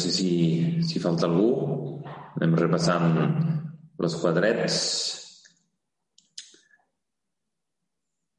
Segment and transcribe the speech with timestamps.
[0.00, 0.32] Sé si,
[0.86, 1.50] si falta algú.
[2.38, 3.18] Anem repassant
[4.00, 4.76] els quadrets.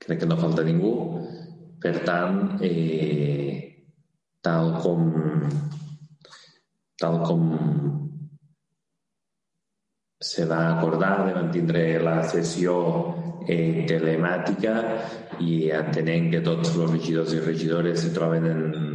[0.01, 0.95] Crec que no falta ningú.
[1.81, 3.53] Per tant, eh,
[4.41, 5.05] tal com
[7.01, 7.45] tal com
[10.21, 12.75] se va acordar de mantindre la sessió
[13.49, 14.75] eh, telemàtica
[15.41, 18.91] i entenent que tots els regidors i regidores se troben en, en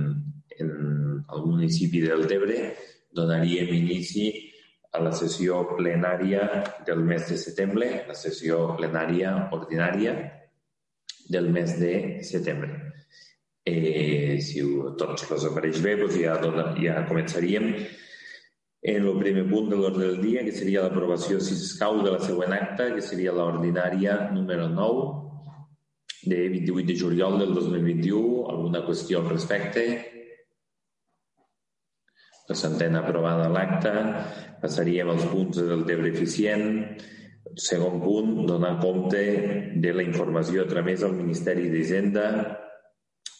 [1.37, 2.73] el municipi del Tebre,
[3.17, 4.31] donaríem inici
[4.93, 6.47] a la sessió plenària
[6.87, 10.17] del mes de setembre, la sessió plenària ordinària
[11.29, 12.83] del mes de setembre.
[13.67, 14.63] Eh, si
[14.99, 17.73] tots els apareix bé, doncs ja, dona, ja començaríem
[18.87, 22.21] en el primer punt de l'ordre del dia, que seria l'aprovació, si escau, de la
[22.23, 25.07] següent acta, que seria l'ordinària número 9,
[26.31, 28.45] de 28 de juliol del 2021.
[28.53, 30.16] Alguna qüestió al respecte?
[32.47, 33.95] La centena aprovada l'acta.
[34.63, 36.69] Passaríem als punts del deure eficient.
[37.57, 39.25] Segon punt, donar compte
[39.81, 42.27] de la informació tramesa al Ministeri d'Hisenda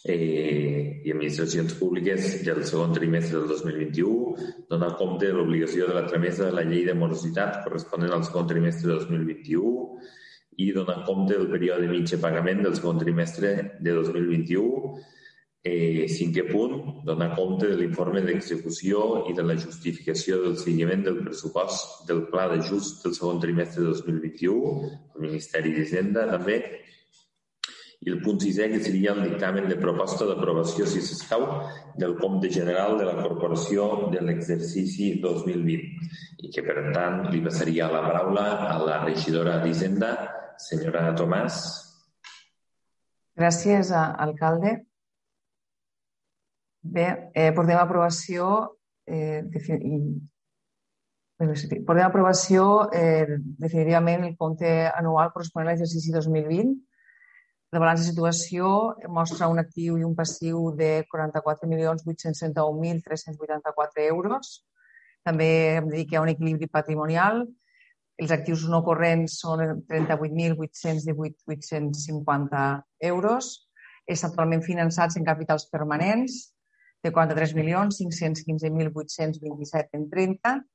[0.07, 6.05] eh, i Administracions Públiques del segon trimestre del 2021, donar compte de l'obligació de la
[6.07, 9.99] tramesa de la llei de morositat corresponent al segon trimestre de 2021
[10.57, 14.95] i donar compte del període de pagament del segon trimestre de 2021.
[15.67, 21.17] Eh, cinquè punt, donar compte de l'informe d'execució i de la justificació del seguiment del
[21.25, 24.71] pressupost del pla d'ajust del segon trimestre de 2021,
[25.15, 26.61] el Ministeri d'Hisenda també,
[28.05, 31.43] i el punt sisè, que seria el dictamen de proposta d'aprovació, si s'escau,
[31.99, 37.91] del compte general de la corporació de l'exercici 2020 i que, per tant, li passaria
[37.91, 40.13] la paraula a la regidora d'Hisenda,
[40.69, 41.63] senyora Tomàs.
[43.37, 44.77] Gràcies, alcalde.
[46.93, 48.49] Bé, eh, portem aprovació
[49.07, 49.43] eh,
[51.37, 53.27] portem a aprovació eh,
[53.59, 56.71] definitivament el compte anual corresponent a l'exercici 2020
[57.75, 58.67] la balança de situació
[59.11, 64.63] mostra un actiu i un passiu de 44.831.384 euros.
[65.27, 67.43] També hem de dir que hi ha un equilibri patrimonial.
[68.17, 72.63] Els actius no corrents són 38.818.850
[73.11, 73.67] euros.
[74.07, 76.55] Estan totalment finançats en capitals permanents
[77.03, 80.65] de 43.515.827 en 30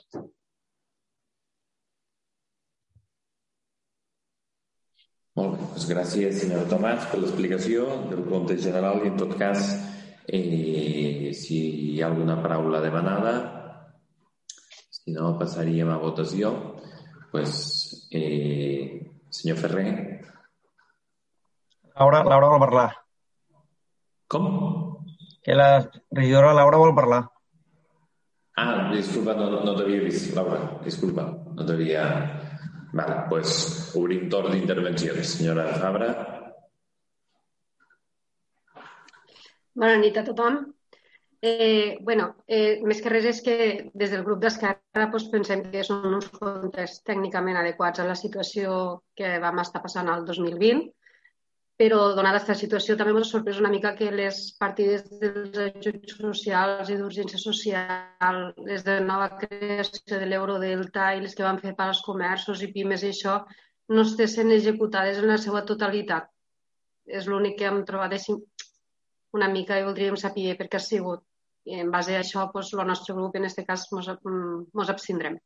[5.38, 9.64] Molt bé, doncs gràcies, senyora Tomàs, per l'explicació del compte general i, en tot cas,
[10.28, 11.60] eh, si
[11.94, 13.32] hi ha alguna paraula demanada,
[14.92, 16.52] si no, passaríem a votació.
[17.32, 19.88] Pues, eh, senyor Ferrer.
[21.96, 22.88] Laura, Laura vol parlar.
[24.28, 24.46] Com?
[25.42, 27.24] Que la regidora Laura vol parlar.
[28.56, 31.24] Ah, disculpa, no, no t'havia vist, Laura, disculpa,
[31.56, 32.04] no t'havia...
[32.92, 33.56] Vale, pues
[33.96, 35.34] obrim torn d'intervencions.
[35.36, 36.12] Senyora Fabra.
[39.72, 40.58] Bona nit a tothom.
[41.42, 43.54] Eh, bueno, eh, més que res és que
[43.98, 48.74] des del grup d'Esquerra doncs, pensem que són uns comptes tècnicament adequats a la situació
[49.18, 50.84] que vam estar passant al 2020
[51.82, 56.92] però donada aquesta situació també m'ha sorprès una mica que les partides dels ajuts socials
[56.94, 58.38] i d'urgència social,
[58.68, 62.70] les de nova creació de l'Eurodelta i les que van fer per als comerços i
[62.76, 63.34] pimes i això,
[63.90, 66.30] no estessin executades en la seva totalitat.
[67.18, 68.38] És l'únic que hem trobat així
[69.34, 71.26] una mica i voldríem saber per què ha sigut.
[71.66, 75.42] I en base a això, doncs, el nostre grup, en aquest cas, ens abstindrem.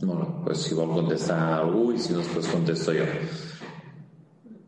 [0.00, 0.14] Bé,
[0.44, 3.04] pues si vol contestar algú i si no, pues contesto jo.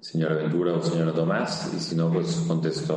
[0.04, 2.96] Senyora Ventura o senyora Tomàs, i si no, pues contesto.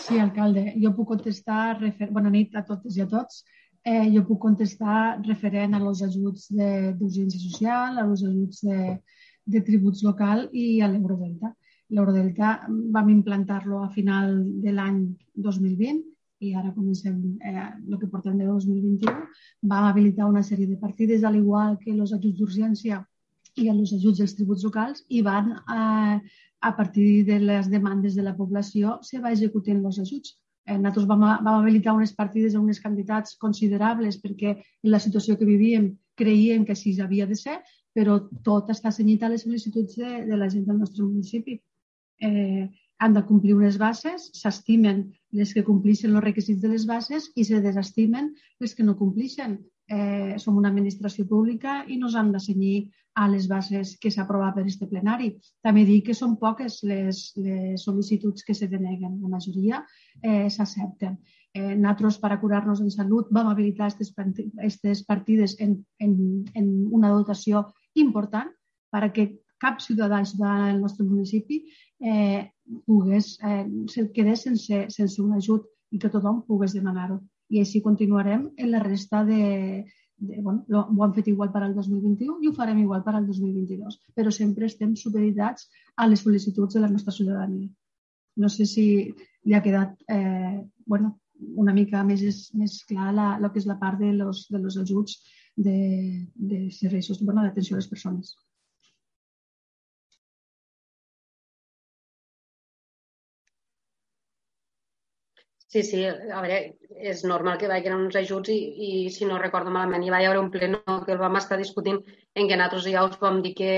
[0.00, 2.08] Sí, alcalde, jo puc contestar, refer...
[2.10, 3.42] bona nit a totes i a tots.
[3.84, 8.96] Eh, jo puc contestar referent a els ajuts d'urgència social, a els ajuts de,
[9.44, 11.52] de tributs local i a l'Eurodelta.
[11.92, 12.54] L'Eurodelta
[12.96, 15.04] vam implantar-lo a final de l'any
[15.36, 16.11] 2020
[16.42, 19.26] i ara comencem eh, el que portem de 2021,
[19.70, 23.02] va habilitar una sèrie de partides, al igual que els ajuts d'urgència
[23.62, 26.16] i els ajuts dels tributs locals, i van, eh,
[26.62, 30.36] a partir de les demandes de la població, se va executant els ajuts.
[30.66, 35.38] Eh, nosaltres vam, vam habilitar unes partides a unes quantitats considerables perquè en la situació
[35.38, 37.58] que vivíem creiem que així havia de ser,
[37.92, 41.58] però tot està senyit a les sol·licituds de, de la gent del nostre municipi.
[42.22, 42.70] Eh,
[43.02, 47.44] han de complir unes bases, s'estimen les que complixen els requisits de les bases i
[47.48, 49.60] se desestimen les que no complixen.
[49.92, 52.76] Eh, som una administració pública i nos han de senyir
[53.18, 55.32] a les bases que s'ha aprovat per este plenari.
[55.60, 59.18] També dic que són poques les, les sol·licituds que se deneguen.
[59.20, 59.82] La majoria
[60.22, 61.18] eh, s'accepten.
[61.52, 66.16] Eh, nosaltres, per curar-nos en salut, vam habilitar aquestes partides en, en,
[66.54, 68.48] en una dotació important
[68.92, 69.28] perquè
[69.62, 71.62] cap ciutadà del nostre municipi
[72.02, 72.50] eh,
[72.86, 77.20] pogués, eh, se quedés sense, sense un ajut i que tothom pogués demanar-ho.
[77.52, 79.84] I així continuarem en la resta de,
[80.16, 83.14] de bueno, lo, ho hem fet igual per al 2021 i ho farem igual per
[83.14, 87.68] al 2022, però sempre estem supeditats a les sol·licituds de la nostra ciutadania.
[88.36, 88.86] No sé si
[89.44, 91.18] li ha quedat eh, bueno,
[91.64, 94.78] una mica més, més clar la, el que és la part de los, de los
[94.80, 95.18] ajuts
[95.56, 95.76] de,
[96.34, 98.32] de serveis, bueno, d'atenció a les persones.
[105.72, 106.56] Sí, sí, a veure,
[107.10, 110.40] és normal que vagin uns ajuts i, i si no recordo malament, hi va haver
[110.40, 112.02] un pleno que el vam estar discutint
[112.36, 113.70] en què nosaltres ja us vam dir que,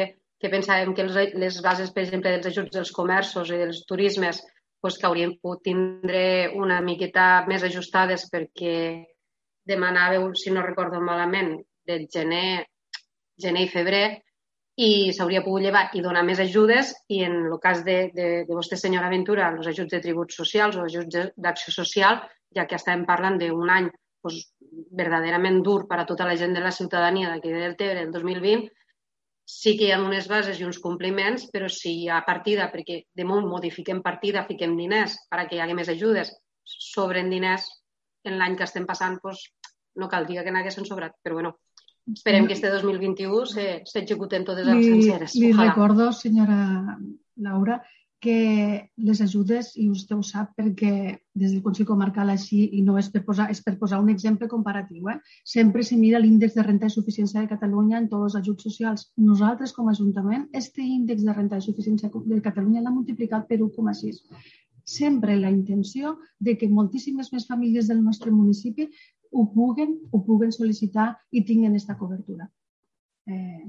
[0.42, 4.42] que pensàvem que els, les bases, per exemple, dels ajuts dels comerços i dels turismes
[4.82, 6.24] pues, que haurien pogut tindre
[6.58, 8.74] una miqueta més ajustades perquè
[9.70, 11.54] demanàveu, si no recordo malament,
[11.86, 12.64] del gener,
[13.38, 14.06] gener i febrer,
[14.76, 18.54] i s'hauria pogut llevar i donar més ajudes i en el cas de, de, de
[18.56, 23.04] vostè, senyora Ventura, els ajuts de tributs socials o ajuts d'acció social, ja que estem
[23.06, 23.90] parlant d'un any
[24.22, 24.40] pues,
[24.98, 28.66] verdaderament dur per a tota la gent de la ciutadania d'aquí del Tebre el 2020,
[29.44, 33.02] sí que hi ha unes bases i uns compliments, però si hi ha partida, perquè
[33.14, 36.32] de moment modifiquem partida, fiquem diners per a que hi hagi més ajudes,
[36.64, 37.68] sobren diners
[38.24, 39.44] en l'any que estem passant, doncs,
[40.00, 41.58] no cal dir que n'haguessin sobrat, però bueno,
[42.12, 43.46] Esperem que este 2021
[43.88, 45.34] s'executen totes les senceres.
[45.40, 45.70] Li Ojalà.
[45.70, 46.98] recordo, senyora
[47.36, 47.82] Laura,
[48.24, 50.92] que les ajudes, i vostè ho sap perquè
[51.36, 54.48] des del Consell Comarcal així, i no és per posar, és per posar un exemple
[54.48, 55.18] comparatiu, eh?
[55.44, 59.06] sempre se mira l'índex de renta de suficiència de Catalunya en tots els ajuts socials.
[59.28, 63.60] Nosaltres, com a Ajuntament, este índex de renta de suficiència de Catalunya l'ha multiplicat per
[63.60, 64.24] 1,6
[64.84, 68.90] sempre la intenció de que moltíssimes més famílies del nostre municipi
[69.34, 72.46] ho puguen, ho puguen sol·licitar i tinguin aquesta cobertura.
[73.26, 73.64] Eh,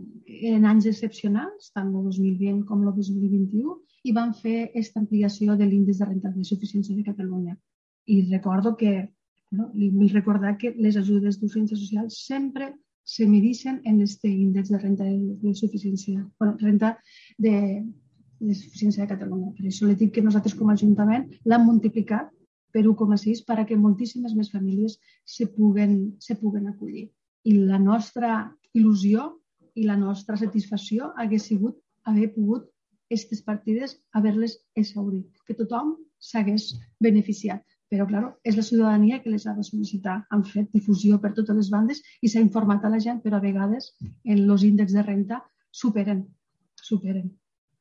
[0.52, 5.68] en anys excepcionals, tant el 2020 com el 2021, i van fer aquesta ampliació de
[5.70, 7.56] l'índex de renta de suficiència de Catalunya.
[8.14, 8.96] I recordo que,
[9.58, 12.74] no, li vull recordar que les ajudes d'urgència social sempre
[13.06, 16.96] se midixen en aquest índex de renta de suficiència, bueno, renta
[17.38, 17.56] de,
[18.40, 19.54] de suficiència de Catalunya.
[19.58, 22.32] Per això li dic que nosaltres com a Ajuntament l'hem multiplicat
[22.76, 27.08] per 1,6 per a que moltíssimes més famílies se puguen, se puguen acollir.
[27.48, 28.36] I la nostra
[28.76, 29.30] il·lusió
[29.80, 31.80] i la nostra satisfacció hagués sigut
[32.12, 32.68] haver pogut
[33.06, 36.74] aquestes partides haver-les exaurit, que tothom s'hagués
[37.06, 37.64] beneficiat.
[37.94, 40.16] Però, clar, és la ciutadania que les ha de sol·licitar.
[40.34, 43.44] Han fet difusió per totes les bandes i s'ha informat a la gent, però a
[43.44, 43.92] vegades
[44.36, 45.40] els índexs de renta
[45.70, 46.26] superen,
[46.82, 47.30] superen.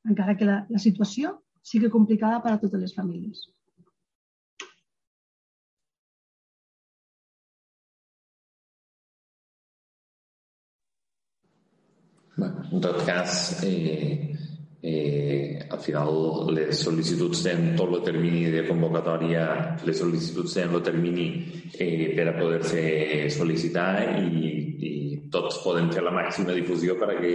[0.05, 3.47] Encara que la, la situació sigui complicada per a totes les famílies.
[12.75, 14.35] En tot cas, eh,
[14.83, 19.45] eh, al final les sol·licituds tenen tot el termini de convocatòria,
[19.87, 21.29] les sol·licituds tenen el termini
[21.79, 22.83] eh, per a poder-se
[23.33, 24.51] sol·licitar i,
[24.91, 24.93] i
[25.31, 27.35] tots poden fer la màxima difusió per a que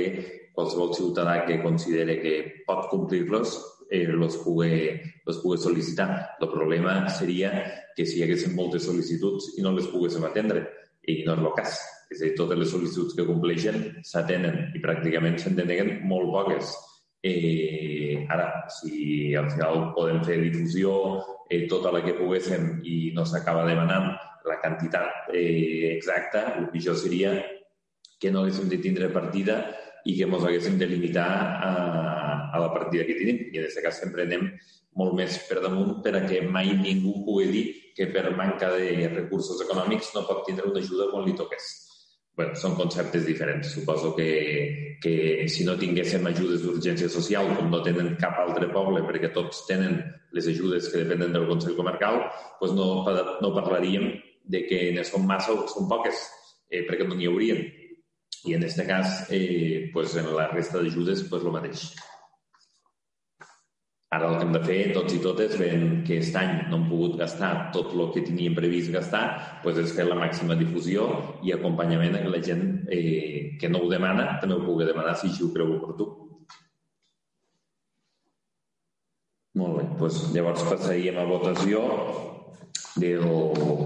[0.53, 2.35] qualsevol ciutadà que considere que
[2.67, 3.55] pot complir-los
[3.89, 6.35] eh, los pugui, los pugui sol·licitar.
[6.41, 7.53] El problema seria
[7.95, 10.67] que si hi haguessin moltes sol·licituds i no les poguéssim atendre,
[11.09, 11.79] i no és el cas.
[12.09, 16.71] És a dir, totes les sol·licituds que compleixen s'atenen i pràcticament se'n deneguen molt poques.
[17.25, 20.93] Eh, ara, si al final podem fer difusió
[21.51, 24.13] eh, tota la que poguéssim i no s'acaba demanant
[24.47, 27.35] la quantitat eh, exacta, el pitjor seria
[28.19, 29.59] que no haguéssim de tindre partida
[30.07, 31.29] i que ens haguéssim de limitar
[31.67, 31.71] a,
[32.53, 33.43] a la partida que tenim.
[33.51, 34.47] I en aquest cas sempre anem
[34.99, 37.65] molt més per damunt per a que mai ningú pugui dir
[37.99, 41.69] que per manca de recursos econòmics no pot tindre una ajuda quan li toqués
[42.39, 43.73] bueno, són conceptes diferents.
[43.75, 44.29] Suposo que,
[45.03, 45.15] que
[45.51, 49.99] si no tinguéssim ajudes d'urgència social, com no tenen cap altre poble, perquè tots tenen
[50.35, 52.21] les ajudes que depenen del Consell Comarcal,
[52.61, 52.87] doncs no,
[53.43, 54.13] no parlaríem
[54.49, 56.23] de que ne són massa o són poques,
[56.71, 57.65] eh, perquè no n'hi haurien.
[58.47, 61.89] I en aquest cas, eh, pues en la resta d'ajudes, pues el mateix.
[64.09, 66.85] Ara el que hem de fer, tots i totes, veient que aquest any no hem
[66.89, 69.21] pogut gastar tot el que teníem previst gastar,
[69.61, 71.05] doncs és fer la màxima difusió
[71.45, 75.13] i acompanyament a que la gent eh, que no ho demana també ho pugui demanar
[75.13, 76.09] si així ho creu tu.
[79.61, 81.85] Molt bé, doncs llavors passaríem a votació
[82.97, 83.25] del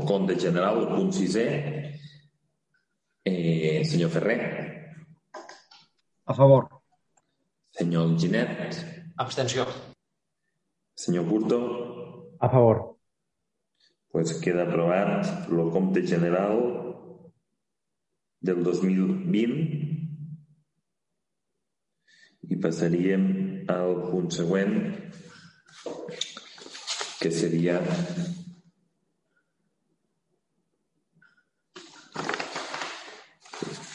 [0.08, 1.48] compte general, el punt sisè.
[3.28, 4.40] Eh, senyor Ferrer.
[6.24, 6.70] A favor.
[7.76, 8.80] Senyor Ginet.
[9.18, 9.68] Abstenció.
[10.96, 12.36] Señor Curto.
[12.40, 12.98] A favor.
[14.12, 16.60] Pues queda aprovat el compte general
[18.40, 19.94] del 2020
[22.52, 23.24] i passaríem
[23.72, 24.76] al punt següent
[27.24, 27.80] que seria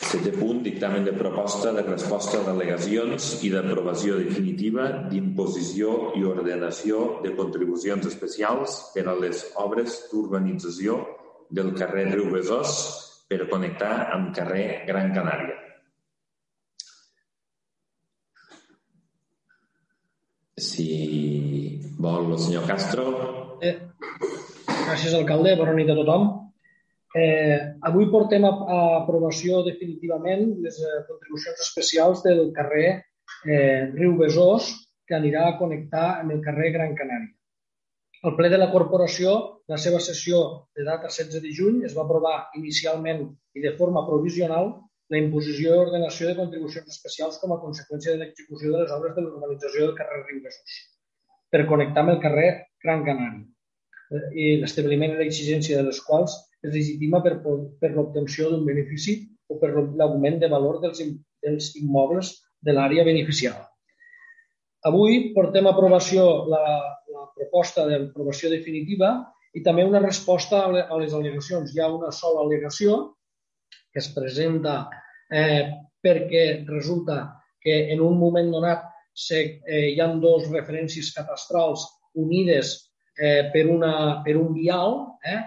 [0.09, 7.19] Setè punt, dictamen de proposta de resposta a delegacions i d'aprovació definitiva d'imposició i ordenació
[7.21, 10.97] de contribucions especials per a les obres d'urbanització
[11.53, 12.73] del carrer Riu Besòs
[13.29, 15.61] per connectar amb carrer Gran Canària.
[20.57, 20.89] Si
[22.01, 23.09] vol el senyor Castro.
[23.61, 23.77] Eh,
[24.73, 25.59] gràcies, alcalde.
[25.61, 26.48] Bona nit a tothom.
[27.17, 27.57] Eh,
[27.89, 32.89] avui portem a, a aprovació definitivament les eh, contribucions especials del carrer
[33.49, 34.69] eh, Riu Besòs
[35.09, 37.33] que anirà a connectar amb el carrer Gran Canària.
[38.29, 39.33] El ple de la corporació,
[39.71, 40.43] la seva sessió
[40.77, 43.25] de data 16 de juny, es va aprovar inicialment
[43.57, 44.75] i de forma provisional
[45.09, 49.15] la imposició i ordenació de contribucions especials com a conseqüència de l'execució de les obres
[49.17, 50.81] de l'urbanització del carrer Riu Besòs
[51.53, 52.51] per connectar amb el carrer
[52.85, 53.47] Gran Canària
[54.13, 57.39] eh, i l'establiment i l'exigència de les quals es legitima per,
[57.81, 61.01] per l'obtenció d'un benefici o per l'augment de valor dels,
[61.45, 62.35] dels immobles
[62.65, 63.69] de l'àrea beneficiada.
[64.89, 66.63] Avui portem a aprovació la,
[67.15, 69.11] la proposta d'aprovació definitiva
[69.55, 71.73] i també una resposta a les al·legacions.
[71.75, 72.99] Hi ha una sola al·legació
[73.93, 74.87] que es presenta
[75.33, 75.67] eh,
[76.05, 82.75] perquè resulta que en un moment donat se, eh, hi ha dos referències catastrals unides
[83.19, 85.41] eh, per, una, per un vial, eh,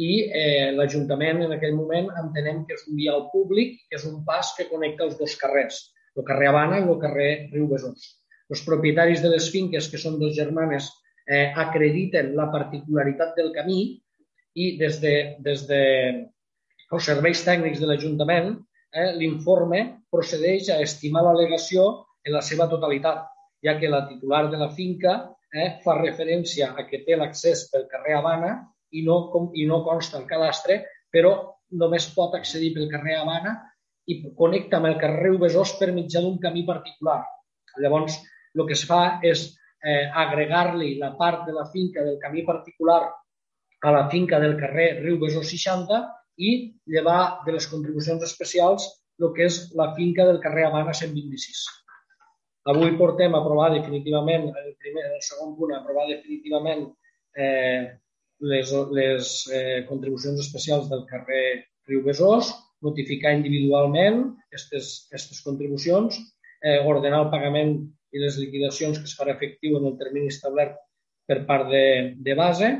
[0.00, 4.22] i eh, l'Ajuntament en aquell moment entenem que és un vial públic, que és un
[4.24, 5.78] pas que connecta els dos carrers,
[6.16, 8.08] el carrer Habana i el carrer Riu Besòs.
[8.52, 10.88] Els propietaris de les finques, que són dos germanes,
[11.26, 13.82] eh, acrediten la particularitat del camí
[14.54, 15.82] i des de, des de
[16.92, 18.50] els serveis tècnics de l'Ajuntament
[18.92, 21.86] eh, l'informe procedeix a estimar l'al·legació
[22.24, 23.24] en la seva totalitat,
[23.64, 25.14] ja que la titular de la finca
[25.52, 28.52] eh, fa referència a que té l'accés pel carrer Habana
[28.92, 30.82] i no, com, i no consta el cadastre,
[31.12, 31.32] però
[31.80, 33.54] només pot accedir pel carrer Habana
[34.10, 37.20] i connecta amb el carrer Besòs per mitjà d'un camí particular.
[37.80, 38.18] Llavors,
[38.54, 39.44] el que es fa és
[39.84, 43.02] eh, agregar-li la part de la finca del camí particular
[43.82, 46.02] a la finca del carrer Riu Besòs 60
[46.38, 46.50] i
[46.86, 48.88] llevar de les contribucions especials
[49.22, 51.62] el que és la finca del carrer Habana 126.
[52.72, 56.84] Avui portem a aprovar definitivament, el, primer, el segon punt, a aprovar definitivament
[57.34, 57.98] eh,
[58.42, 61.46] les, les eh, contribucions especials del carrer
[61.88, 62.50] Riu Besòs,
[62.82, 66.18] notificar individualment aquestes contribucions,
[66.62, 67.76] eh, ordenar el pagament
[68.12, 70.74] i les liquidacions que es farà efectiu en el termini establert
[71.30, 71.84] per part de,
[72.18, 72.72] de base,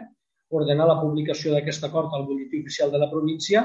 [0.52, 3.64] ordenar la publicació d'aquest acord al butlletí oficial de la província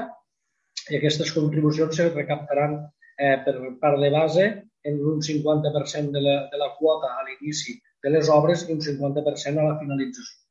[0.88, 2.78] i aquestes contribucions se recaptaran
[3.18, 4.48] eh, per part de base
[4.88, 8.84] en un 50% de la, de la quota a l'inici de les obres i un
[8.84, 10.47] 50% a la finalització.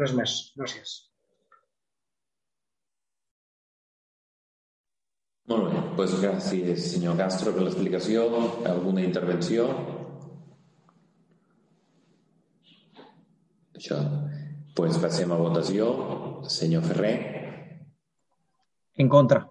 [0.00, 0.36] Res més.
[0.56, 0.92] Gràcies.
[5.52, 8.24] Molt bé, doncs gràcies, senyor Castro, per l'explicació.
[8.70, 9.66] Alguna intervenció?
[13.76, 13.98] Això.
[14.78, 15.90] Pues passem a votació.
[16.48, 17.16] Senyor Ferrer.
[19.02, 19.42] En contra.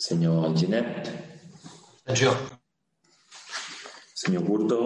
[0.00, 1.10] Senyor Alginet.
[2.06, 2.32] Abstenció.
[4.14, 4.80] Senyor Curto.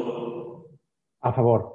[1.20, 1.70] A favor.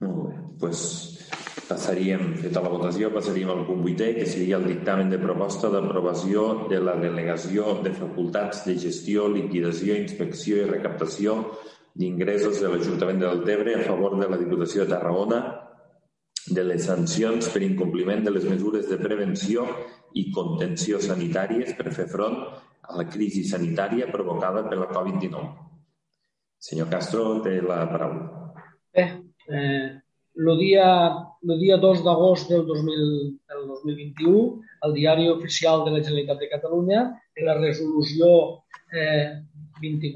[0.00, 0.53] Molt bé.
[0.64, 1.18] Pues
[1.68, 6.44] passaríem, feta la votació, passaríem al punt vuitè, que seria el dictamen de proposta d'aprovació
[6.70, 11.34] de la delegació de facultats de gestió, liquidació, inspecció i recaptació
[12.00, 15.42] d'ingressos de l'Ajuntament de Deltebre a favor de la Diputació de Tarragona
[16.46, 19.66] de les sancions per incompliment de les mesures de prevenció
[20.16, 25.44] i contenció sanitàries per fer front a la crisi sanitària provocada per la Covid-19.
[26.70, 28.64] Senyor Castro, té la paraula.
[28.96, 29.06] Bé,
[29.52, 30.00] eh,
[30.36, 30.86] el dia,
[31.48, 34.44] el dia 2 d'agost del, 2000, del 2021,
[34.86, 37.02] el diari oficial de la Generalitat de Catalunya,
[37.36, 38.28] en la resolució
[38.92, 39.42] eh,
[39.80, 40.12] 20,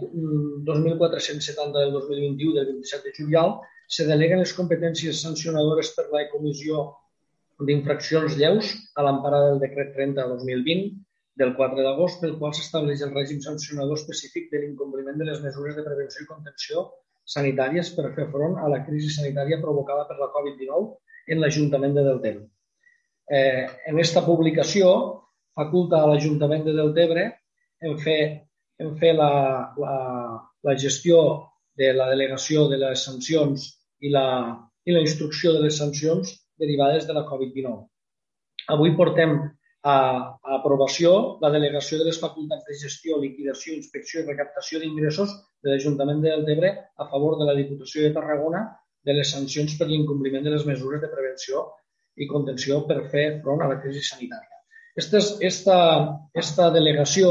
[0.67, 3.59] 2470 del 2021 del 27 de juliol,
[3.89, 6.89] se deleguen les competències sancionadores per la Comissió
[7.67, 10.91] d'infraccions lleus a l'empara del decret 30 de 2020
[11.39, 15.77] del 4 d'agost, pel qual s'estableix el règim sancionador específic de l'incompliment de les mesures
[15.79, 16.89] de prevenció i contenció
[17.29, 22.05] sanitàries per fer front a la crisi sanitària provocada per la Covid-19 en l'Ajuntament de
[22.07, 22.47] Deltebre.
[23.29, 24.93] Eh, en aquesta publicació
[25.59, 27.27] faculta a l'Ajuntament de Deltebre
[27.85, 28.21] en fer,
[28.81, 29.33] en fer la,
[29.77, 29.99] la,
[30.65, 31.21] la gestió
[31.79, 33.69] de la delegació de les sancions
[34.01, 34.27] i la,
[34.89, 37.85] i la instrucció de les sancions derivades de la Covid-19.
[38.75, 39.37] Avui portem
[39.89, 39.95] a,
[40.45, 45.73] a aprovació la delegació de les facultats de gestió, liquidació, inspecció i recaptació d'ingressos de
[45.73, 48.65] l'Ajuntament de Deltebre a favor de la Diputació de Tarragona
[49.09, 51.65] de les sancions per l'incompliment de les mesures de prevenció
[52.19, 54.59] i contenció per fer front a la crisi sanitària.
[54.99, 55.79] Esta, esta,
[56.35, 57.31] esta delegació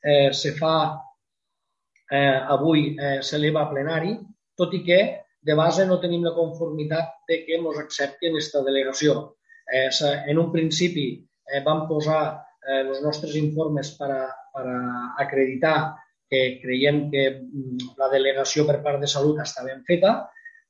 [0.00, 0.76] eh, se fa
[2.10, 4.16] eh, avui, eh, s'eleva a plenari,
[4.56, 5.00] tot i que
[5.44, 9.34] de base no tenim la conformitat de que ens acceptin aquesta delegació.
[9.68, 9.90] Eh,
[10.32, 11.06] en un principi
[11.50, 14.80] eh, vam posar eh, els nostres informes per a, per a
[15.24, 15.76] acreditar
[16.30, 20.16] que creiem que mm, la delegació per part de Salut està ben feta,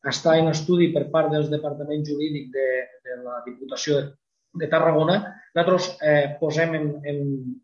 [0.05, 2.69] està en estudi per part del Departament Jurídic de,
[3.07, 4.11] de la Diputació de,
[4.61, 5.21] de Tarragona.
[5.55, 7.23] Nosaltres eh, posem en, en,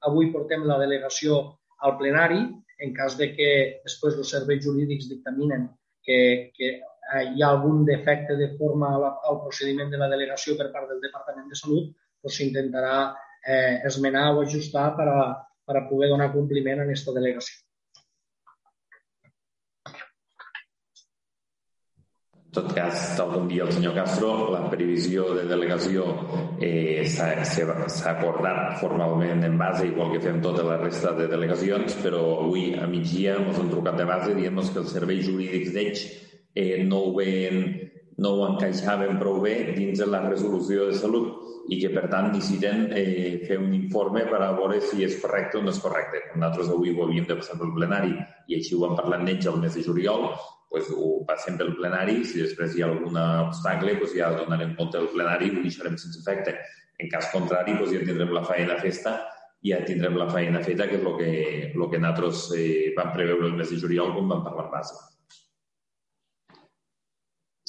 [0.08, 1.42] avui portem la delegació
[1.84, 2.40] al plenari
[2.80, 3.50] en cas de que
[3.84, 5.68] després els serveis jurídics dictaminen
[6.06, 6.20] que,
[6.56, 6.70] que
[7.34, 11.48] hi ha algun defecte de forma al procediment de la delegació per part del Departament
[11.50, 11.90] de Salut,
[12.22, 12.96] doncs s'intentarà
[13.46, 15.24] eh, esmenar o ajustar per a,
[15.66, 17.58] per a poder donar compliment a aquesta delegació.
[22.50, 26.06] En tot cas, tal com dia el senyor Castro, la previsió de delegació
[26.58, 32.24] eh, s'ha acordat formalment en base, igual que fem tota la resta de delegacions, però
[32.40, 36.02] avui a migdia ens han trucat de base dient que els serveis jurídics d'ells
[36.58, 37.62] eh, no ho veien
[38.20, 42.30] no ho encaixaven prou bé dins de la resolució de salut i que, per tant,
[42.34, 46.22] necessiten eh, fer un informe per a veure si és correcte o no és correcte.
[46.34, 48.12] Nosaltres avui ho havíem de passar pel plenari
[48.50, 50.26] i així ho hem parlat d'ells el mes de juliol,
[50.70, 54.98] pues, ho passem pel plenari, si després hi ha algun obstacle pues, ja donarem compte
[54.98, 56.56] del plenari i ho deixarem sense efecte.
[57.00, 59.16] En cas contrari, pues, ja tindrem la feina festa
[59.62, 61.32] i ja tindrem la feina feta, que és el que,
[61.72, 65.00] el que nosaltres eh, vam preveure el mes de juliol quan vam parlar en base.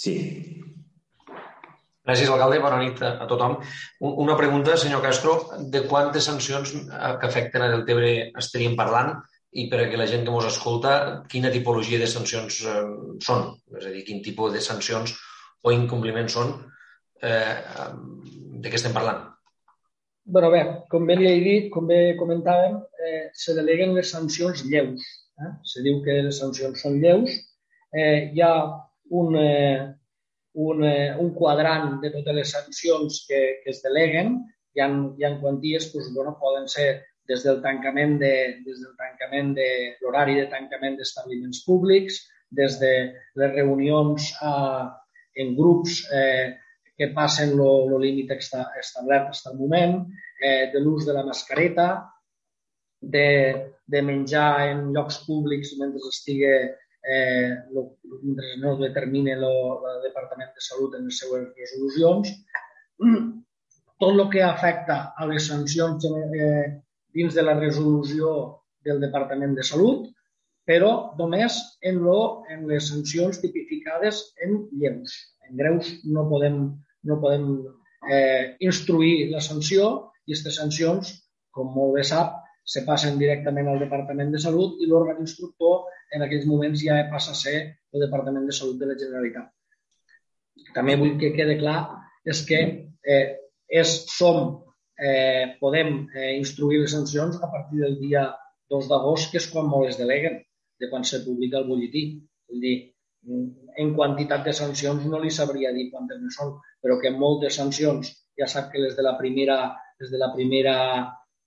[0.01, 0.15] Sí.
[2.01, 2.61] Gràcies, alcalde.
[2.63, 3.59] Bona nit a, tothom.
[4.09, 5.35] Una pregunta, senyor Castro.
[5.73, 9.19] De quantes sancions eh, que afecten a Deltebre estaríem parlant?
[9.51, 10.93] I per a que la gent que ens escolta,
[11.29, 12.83] quina tipologia de sancions eh,
[13.27, 13.51] són?
[13.77, 15.13] És a dir, quin tipus de sancions
[15.61, 16.55] o incompliments són?
[17.21, 17.55] Eh,
[18.63, 19.27] de què estem parlant?
[20.25, 24.63] Bueno, bé, com bé li he dit, com bé comentàvem, eh, se deleguen les sancions
[24.65, 25.05] lleus.
[25.37, 25.51] Eh?
[25.67, 27.35] Se diu que les sancions són lleus.
[27.91, 28.55] Eh, hi ha
[29.11, 29.93] un, eh,
[30.53, 34.37] un, eh, un quadrant de totes les sancions que, que es deleguen.
[34.75, 36.89] Hi ha, hi ha quanties, doncs, bueno, poden ser
[37.27, 38.33] des del tancament de,
[38.65, 39.67] des del tancament de
[40.01, 42.21] l'horari de tancament d'establiments públics,
[42.51, 42.93] des de
[43.39, 44.87] les reunions eh,
[45.43, 46.57] en grups eh,
[46.97, 50.01] que passen el límit establert fins al moment,
[50.41, 51.87] eh, de l'ús de la mascareta,
[53.01, 53.27] de,
[53.87, 56.51] de menjar en llocs públics mentre estigui
[57.03, 59.45] eh, lo, mentre no determine el
[60.03, 62.31] Departament de Salut en les seues resolucions.
[64.01, 66.65] Tot el que afecta a les sancions eh,
[67.13, 68.31] dins de la resolució
[68.85, 70.09] del Departament de Salut,
[70.65, 75.17] però només en, lo, en les sancions tipificades en lleus.
[75.49, 76.63] En greus no podem,
[77.09, 77.47] no podem
[78.09, 79.89] eh, instruir la sanció
[80.25, 81.15] i aquestes sancions,
[81.51, 86.25] com molt bé sap, se passen directament al Departament de Salut i l'òrgan instructor en
[86.25, 87.57] aquells moments ja passa a ser
[87.93, 89.49] el Departament de Salut de la Generalitat.
[90.75, 91.79] També vull que quede clar
[92.27, 93.25] és que eh,
[93.81, 94.61] és, som
[95.01, 98.27] eh, podem eh, instruir les sancions a partir del dia
[98.71, 100.39] 2 d'agost, que és quan molt es deleguen,
[100.79, 102.03] de quan se publica el butlletí.
[102.51, 102.75] Vull dir,
[103.81, 108.13] en quantitat de sancions no li sabria dir quantes ne són, però que moltes sancions,
[108.37, 109.57] ja sap que les de la primera,
[110.01, 110.75] les de la primera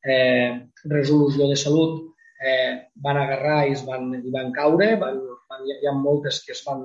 [0.04, 2.02] eh, resolució de salut
[2.44, 6.52] eh, van agarrar i, es van, i van caure, van, van, hi ha moltes que,
[6.52, 6.84] es van,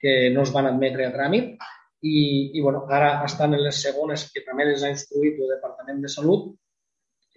[0.00, 1.56] que no es van admetre a tràmit,
[2.06, 2.18] i,
[2.54, 6.12] i bueno, ara estan en les segones que també les ha instruït el Departament de
[6.12, 6.52] Salut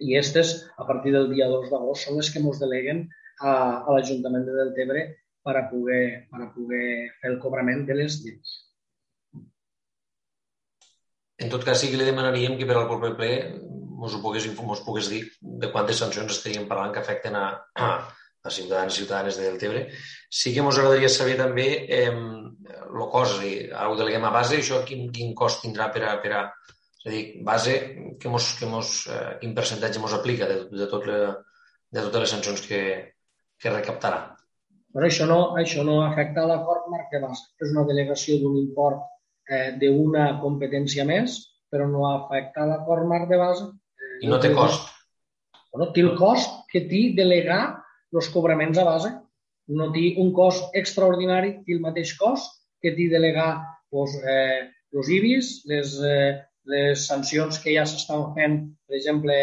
[0.00, 3.04] i aquestes, a partir del dia 2 d'agost, són les que ens deleguen
[3.40, 3.50] a,
[3.84, 5.04] a l'Ajuntament de Deltebre
[5.44, 6.86] per a, poder, per a poder
[7.20, 8.56] fer el cobrament de les lleis.
[11.40, 13.32] En tot cas, sí que li demanaríem que per al proper ple
[14.06, 17.90] ens ho pogués, ens pogués dir de quantes sancions estaríem parlant que afecten a, a,
[18.42, 19.86] a ciutadans i ciutadanes de Deltebre.
[20.30, 24.34] Sí que ens agradaria saber també eh, el cost, és dir, ara ho deleguem a
[24.34, 26.44] base, això quin, quin cost tindrà per a, per a
[27.00, 27.74] és a dir, base,
[28.20, 31.20] que mos, que mos, eh, quin percentatge ens aplica de, de, tot le,
[31.88, 32.80] de totes les sancions que,
[33.56, 34.18] que recaptarà.
[34.92, 37.46] Però això no, això no afecta a l'acord marc de base.
[37.62, 39.06] És una delegació d'un import
[39.48, 41.38] eh, d'una competència més,
[41.72, 43.70] però no afecta a l'acord marc de base.
[44.20, 44.88] I no té cost?
[45.72, 47.62] Bueno, té el cost que té delegar
[48.12, 49.12] els cobraments a base.
[49.70, 53.50] No té un cost extraordinari, té el mateix cost que té delegar
[53.92, 56.32] doncs, eh, els IBIs, les, eh,
[56.74, 59.36] les sancions que ja s'estan fent, per exemple,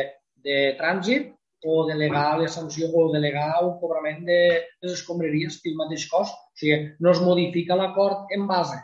[0.43, 1.33] de trànsit,
[1.65, 4.39] o delegar les sancions o delegar un cobrament de
[4.83, 6.35] les escombraries té el mateix cost.
[6.35, 8.77] O sigui, no es modifica l'acord en base.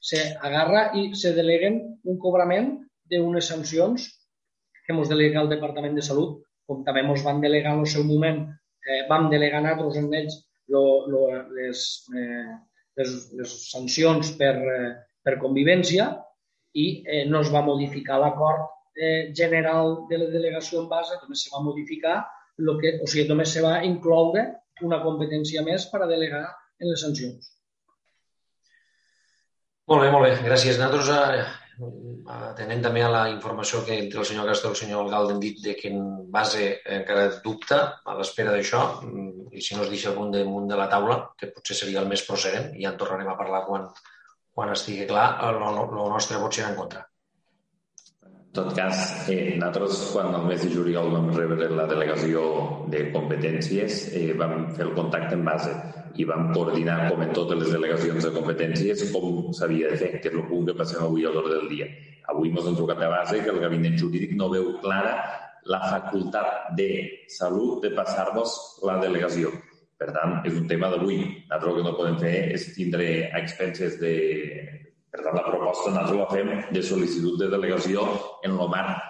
[0.00, 2.72] Se agarra i se deleguen un cobrament
[3.10, 4.08] d'unes sancions
[4.84, 8.04] que ens delega el Departament de Salut, com també ens van delegar en el seu
[8.08, 8.44] moment
[8.84, 10.36] eh, vam delegar nosaltres en ells
[10.72, 11.24] lo, lo,
[11.56, 11.80] les,
[12.16, 12.52] eh,
[13.00, 14.92] les, les sancions per, eh,
[15.24, 16.10] per convivència
[16.74, 21.44] i eh, no es va modificar l'acord eh, general de la delegació en base, només
[21.44, 22.20] se va modificar
[22.64, 24.46] lo que, o sigui, només se va incloure
[24.86, 26.44] una competència més per a delegar
[26.80, 27.50] en les sancions.
[29.90, 30.32] Molt bé, molt bé.
[30.46, 30.78] Gràcies.
[30.80, 31.44] Nosaltres eh,
[32.30, 35.40] atenent també a la informació que entre el senyor Castro i el senyor Algalde han
[35.42, 36.04] dit de que en
[36.36, 38.82] base encara dubta a l'espera d'això
[39.52, 42.22] i si no es deixa algun damunt de la taula, que potser seria el més
[42.28, 43.88] procedent, i ja en tornarem a parlar quan,
[44.54, 47.04] quan estigui clar, el, el nostre vot serà en contra.
[48.54, 52.42] Tot cas, eh, nosaltres quan el mes de juliol vam rebre la delegació
[52.86, 55.72] de competències eh, vam fer el contacte en base
[56.14, 60.30] i vam coordinar, com en totes les delegacions de competències, com s'havia de fer, que
[60.30, 61.88] és el punt que passem avui a l'ordre del dia.
[62.30, 65.16] Avui ens han trucat a base que el gabinet jurídic no veu clara
[65.66, 66.88] la facultat de
[67.26, 68.54] salut de passar-nos
[68.86, 69.50] la delegació.
[69.98, 71.18] Per tant, és un tema d'avui.
[71.50, 74.14] Nosaltres el que no podem fer és tindre expenses de...
[75.14, 78.08] Per tant, la proposta nosaltres la fem de sol·licitud de delegació
[78.42, 79.04] en el marc,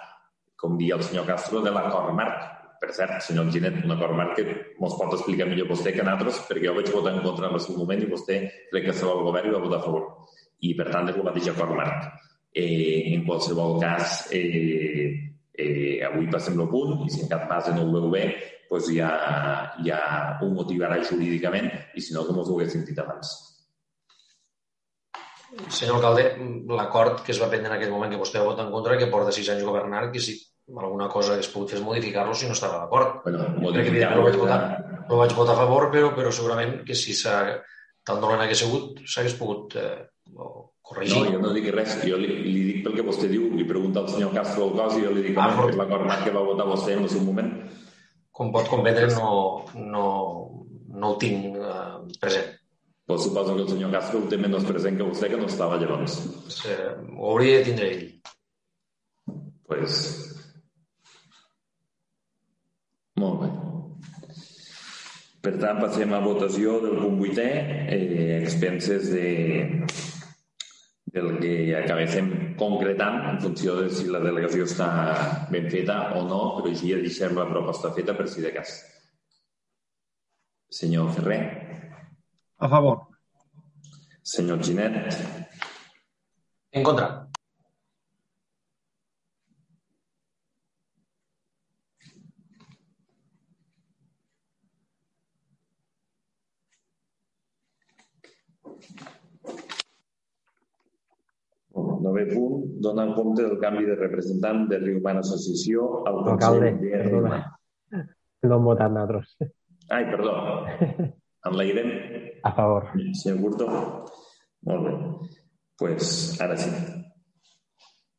[0.61, 4.35] com dia el senyor Castro, de l'acord marc per cert, senyor Ginet, un acord marc
[4.37, 7.57] que ens pot explicar millor vostè que nosaltres, perquè jo vaig votar en contra en
[7.57, 8.39] el seu moment i vostè
[8.71, 10.05] crec que estava al govern i va votar a favor.
[10.61, 12.05] I, per tant, és el mateix acord marc.
[12.55, 15.09] Eh, en qualsevol cas, eh,
[15.51, 18.23] eh, avui passem el punt i si en cap base no ho veu bé,
[18.69, 19.09] doncs ja,
[19.85, 19.99] ja
[20.41, 23.33] ho motivarà jurídicament i si no, que mos ho hagués sentit abans.
[25.69, 26.25] Senyor alcalde,
[26.75, 29.11] l'acord que es va prendre en aquell moment que vostè va votar en contra, que
[29.11, 30.35] porta sis anys governant, que si
[30.73, 33.21] alguna cosa que es pogut fer és modificar-lo si no estava d'acord.
[33.23, 34.59] Bueno, modificar-lo vaig votar,
[35.09, 37.37] no vaig votar a favor, però, però segurament que si s'ha
[38.05, 40.05] tant dolent hagués sigut, s'hagués pogut eh,
[40.85, 41.21] corregir.
[41.21, 44.03] No, jo no dic res, jo li, li dic pel que vostè diu, li pregunta
[44.03, 45.71] al senyor Castro el cos i jo li dic ah, però...
[45.81, 47.51] l'acord que va votar vostè en el seu moment.
[48.35, 49.31] Com pot comprendre, no,
[49.79, 50.05] no,
[50.91, 52.54] no ho tinc eh, present.
[53.05, 55.77] Pues suposo que el senyor Castro ho té menys present que vostè, que no estava
[55.77, 56.15] llavors.
[56.49, 58.07] Sí, ho hauria de tindre ell.
[59.69, 59.99] Pues...
[63.21, 63.49] Molt bé.
[65.45, 67.47] Per tant, passem a votació del punt vuitè,
[67.93, 69.29] eh, expenses de,
[71.15, 74.89] del que acabéssim concretant en funció de si la delegació està
[75.53, 78.73] ben feta o no, però així ja deixem la proposta feta per si de cas.
[80.81, 81.43] Senyor Ferrer.
[82.57, 83.07] A favor.
[84.23, 84.95] Senyor Ginet.
[86.71, 87.27] En contra.
[101.75, 107.03] Nové punt, donar compte del canvi de representant de Riumana Associació al Consell de.
[107.03, 107.39] Riumana.
[108.45, 109.35] No hem votat nosaltres.
[109.89, 110.35] Ai, perdó.
[111.49, 111.91] Enlairem.
[112.45, 112.91] A favor.
[113.41, 113.67] Curto.
[114.61, 114.93] Molt bé.
[115.77, 116.69] pues, ara sí.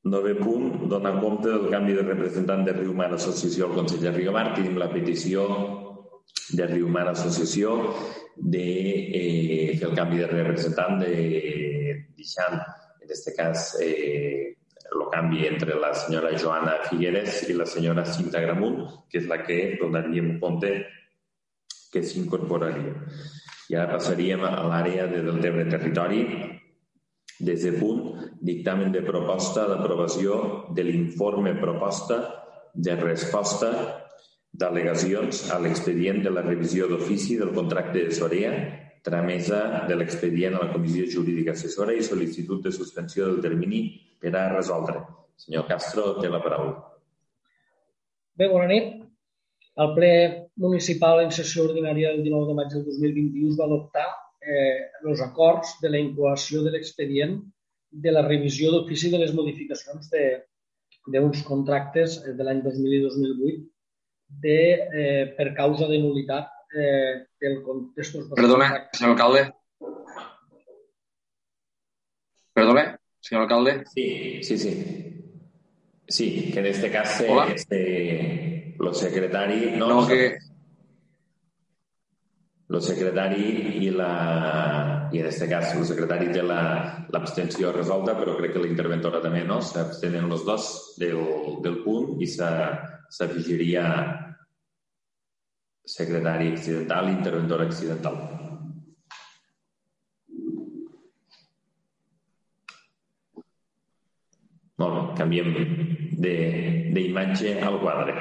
[0.02, 4.52] Nové punt, donar compte del canvi de representant de Riumar Associació al Consell de Riumar.
[4.54, 5.46] Tenim la petició
[6.58, 7.72] de Riumar Associació
[8.36, 8.66] de
[9.20, 11.14] eh, fer el canvi de representant de
[12.18, 18.06] deixant, en aquest cas, eh, el canvi entre la senyora Joana Figueres i la senyora
[18.06, 20.76] Cinta Gramunt, que és la que donaríem compte
[21.90, 22.94] que s'incorporaria.
[23.70, 26.22] I ara passaríem a l'àrea de Deltebre Territori,
[27.38, 28.02] des de punt,
[28.40, 30.40] dictamen de proposta d'aprovació
[30.74, 32.20] de l'informe proposta
[32.72, 33.70] de resposta
[34.56, 38.52] d'al·legacions a l'expedient de la revisió d'ofici del contracte de Sorea,
[39.06, 43.82] tramesa de l'expedient a la Comissió Jurídica Assessora i sol·licitud de suspensió del termini
[44.20, 45.02] per a resoldre.
[45.36, 46.78] Senyor Castro, té la paraula.
[48.36, 49.05] Bé, bona nit.
[49.76, 50.12] El ple
[50.62, 54.06] municipal en sessió ordinària del 19 de maig del 2021 es va adoptar
[54.40, 57.36] eh, els acords de la incoació de l'expedient
[58.06, 60.08] de la revisió d'ofici de les modificacions
[61.12, 63.60] d'uns contractes de l'any 2000 i 2008
[64.46, 64.58] de,
[65.02, 68.32] eh, per causa de nulitat eh, del contextos...
[68.34, 69.44] Perdone, senyor alcalde.
[72.56, 72.86] Perdone,
[73.20, 73.84] senyor alcalde.
[73.92, 74.74] Sí, sí, sí.
[76.08, 77.52] Sí, que en este caso Hola.
[77.52, 79.76] este, los secretari...
[79.76, 80.38] No, No, que...
[82.68, 85.08] Los secretari i la...
[85.12, 89.20] I en este cas, el secretari té la- l'abstenció resolta, però crec que la interventora
[89.22, 89.60] també, no?
[89.62, 90.66] S'abstenen els dos
[90.98, 91.20] del,
[91.62, 93.84] del punt i s'afegiria
[95.86, 98.18] secretari accidental i interventora accidental.
[104.82, 105.52] Molt bé, canviem
[106.24, 108.14] de- d'imatge al quadre.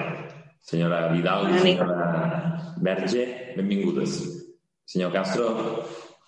[0.65, 3.25] Senyora Vidal i senyora Verge,
[3.57, 4.15] benvingudes.
[4.85, 5.45] Senyor Castro,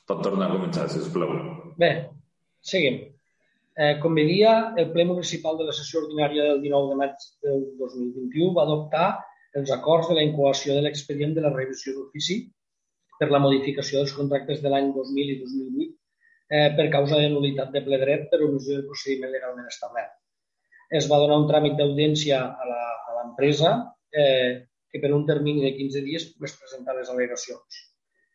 [0.10, 1.32] pot tornar a començar, si us plau.
[1.78, 1.90] Bé,
[2.66, 3.00] seguim.
[3.78, 7.60] Eh, com veia, el ple municipal de la sessió ordinària del 19 de maig del
[7.82, 9.08] 2021 va adoptar
[9.58, 12.40] els acords de la incoació de l'expedient de la revisió d'ofici
[13.20, 15.86] per la modificació dels contractes de l'any 2000 i 2008
[16.50, 20.14] eh, per causa de nulitat de ple dret per omissió del procediment legalment establert.
[20.90, 23.76] Es va donar un tràmit d'audiència a la- a l'empresa
[24.14, 27.84] eh, que per un termini de 15 dies pogués presentar les al·legacions.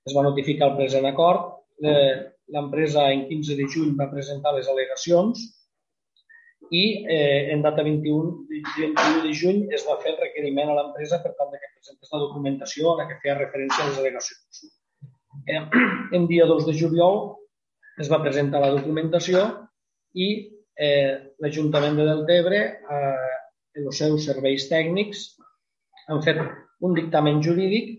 [0.07, 1.51] Es va notificar el present acord.
[1.83, 5.41] Eh, L'empresa en 15 de juny va presentar les al·legacions
[6.73, 10.77] i eh, en data 21 de, 21 de juny es va fer el requeriment a
[10.79, 14.63] l'empresa per tal que presentés la documentació a la que feia referència a les al·legacions.
[15.47, 15.63] Eh,
[16.19, 17.23] en dia 2 de juliol
[18.01, 19.45] es va presentar la documentació
[20.13, 20.29] i
[20.77, 22.63] eh, l'Ajuntament de Deltebre,
[22.97, 23.33] eh,
[23.81, 25.31] els seus serveis tècnics,
[26.09, 26.41] han fet
[26.83, 27.99] un dictamen jurídic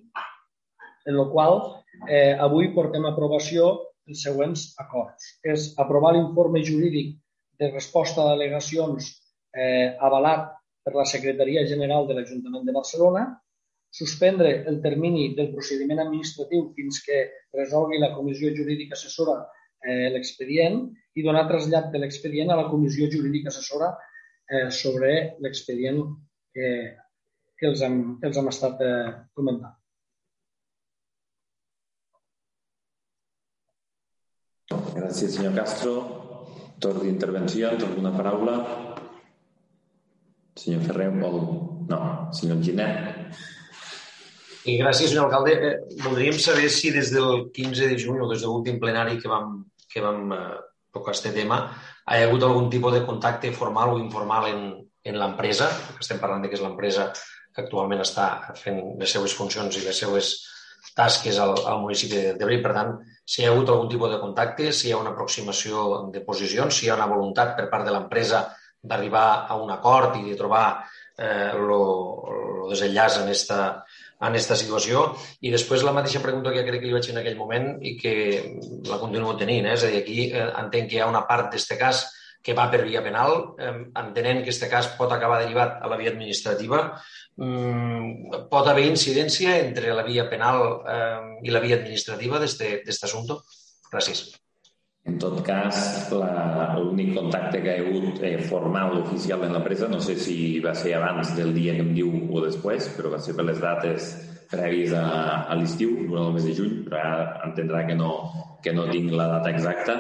[1.06, 1.62] en el qual
[2.08, 3.70] eh, avui portem a aprovació
[4.08, 5.38] els següents acords.
[5.44, 7.16] És aprovar l'informe jurídic
[7.60, 9.08] de resposta d'al·legacions
[9.56, 10.52] eh, avalat
[10.84, 13.24] per la Secretaria General de l'Ajuntament de Barcelona,
[13.94, 17.20] suspendre el termini del procediment administratiu fins que
[17.54, 19.38] resolgui la Comissió Jurídica Assessora
[19.86, 20.82] eh, l'expedient
[21.14, 26.02] i donar trasllat de l'expedient a la Comissió Jurídica Assessora eh, sobre l'expedient
[26.54, 26.70] que,
[27.64, 29.78] que, els hem, que els hem estat eh, comentant.
[34.98, 35.94] Gràcies, senyor Castro.
[36.84, 38.58] Torn d'intervencions, alguna paraula?
[40.60, 41.40] Senyor Ferrer, vol...
[41.88, 42.02] No,
[42.36, 43.40] senyor Ginet.
[44.68, 45.56] I gràcies, senyor alcalde.
[45.56, 49.32] Eh, voldríem saber si des del 15 de juny o des de l'últim plenari que
[49.32, 50.60] vam, que vam eh,
[50.92, 51.64] tocar aquest tema
[52.04, 54.64] hi ha hagut algun tipus de contacte formal o informal en,
[55.08, 55.70] en l'empresa,
[56.02, 57.14] estem parlant de que és l'empresa
[57.54, 58.28] que actualment està
[58.60, 60.34] fent les seues funcions i les seues
[60.98, 62.92] tasques al, al municipi de Deltebre i, per tant,
[63.26, 66.76] si hi ha hagut algun tipus de contacte, si hi ha una aproximació de posicions,
[66.76, 68.44] si hi ha una voluntat per part de l'empresa
[68.84, 70.66] d'arribar a un acord i de trobar
[71.18, 71.54] eh,
[72.70, 73.60] desenllaç en esta,
[74.20, 75.06] en aquesta situació.
[75.42, 77.96] I després la mateixa pregunta que crec que li vaig fer en aquell moment i
[78.00, 78.16] que
[78.90, 79.70] la continuo tenint.
[79.70, 79.78] Eh?
[79.78, 82.04] És a dir, aquí eh, entenc que hi ha una part d'aquest cas
[82.44, 83.56] que va per via penal,
[84.02, 86.84] entenent que aquest cas pot acabar derivat a la via administrativa,
[87.40, 90.66] mm, pot haver incidència entre la via penal
[91.42, 93.40] i la via administrativa d'aquest assumpte?
[93.94, 94.26] Gràcies.
[95.04, 95.78] En tot cas,
[96.14, 100.94] l'únic contacte que ha hagut eh, formal oficial en l'empresa, no sé si va ser
[100.96, 104.14] abans del dia que em diu o després, però va ser per les dates
[104.54, 105.04] prèvies a,
[105.44, 108.14] a l'estiu, durant el mes de juny, però ara entendrà que no,
[108.64, 109.98] que no tinc la data exacta,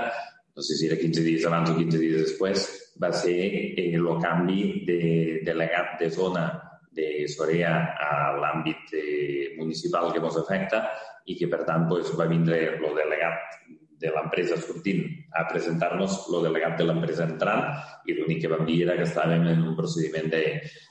[0.55, 2.67] no sé si era 15 dies abans o 15 dies després,
[3.01, 3.37] va ser
[3.73, 4.99] eh, el canvi de
[5.45, 6.45] delegat de zona
[6.93, 10.83] de Sorea a l'àmbit eh, municipal que ens afecta
[11.25, 13.57] i que, per tant, pues, va vindre el delegat
[14.03, 15.03] de l'empresa sortint
[15.39, 17.69] a presentar-nos el delegat de l'empresa entrant
[18.05, 20.41] i l'únic que vam dir era que estàvem en un procediment de,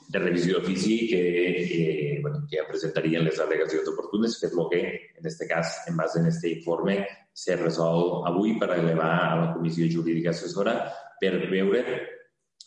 [0.09, 1.21] de revisió d'ofici que,
[1.69, 1.83] que,
[2.23, 4.81] bueno, que presentarien les al·legacions oportunes, que és el que,
[5.13, 6.97] en aquest cas, en base en aquest informe,
[7.33, 10.75] s'ha resolt avui per elevar a la Comissió Jurídica Assessora
[11.21, 11.85] per veure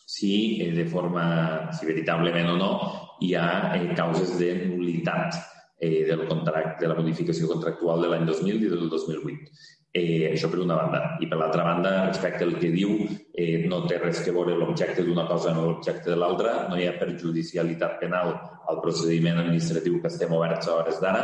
[0.07, 2.71] si eh, de forma, si veritablement o no,
[3.19, 5.35] hi ha eh, causes de nulitat
[5.79, 9.57] eh, del contracte, de la modificació contractual de l'any 2000 i del 2008.
[9.97, 11.01] Eh, això per una banda.
[11.23, 12.91] I per l'altra banda, respecte al que diu,
[13.33, 16.85] eh, no té res que veure l'objecte d'una cosa amb l'objecte de l'altra, no hi
[16.85, 18.33] ha perjudicialitat penal
[18.69, 21.23] al procediment administratiu que estem oberts a hores d'ara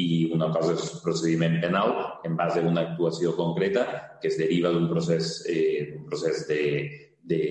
[0.00, 1.92] i una cosa és procediment penal
[2.24, 3.84] en base a una actuació concreta
[4.22, 6.62] que es deriva d'un procés, eh, un procés de,
[7.20, 7.42] de,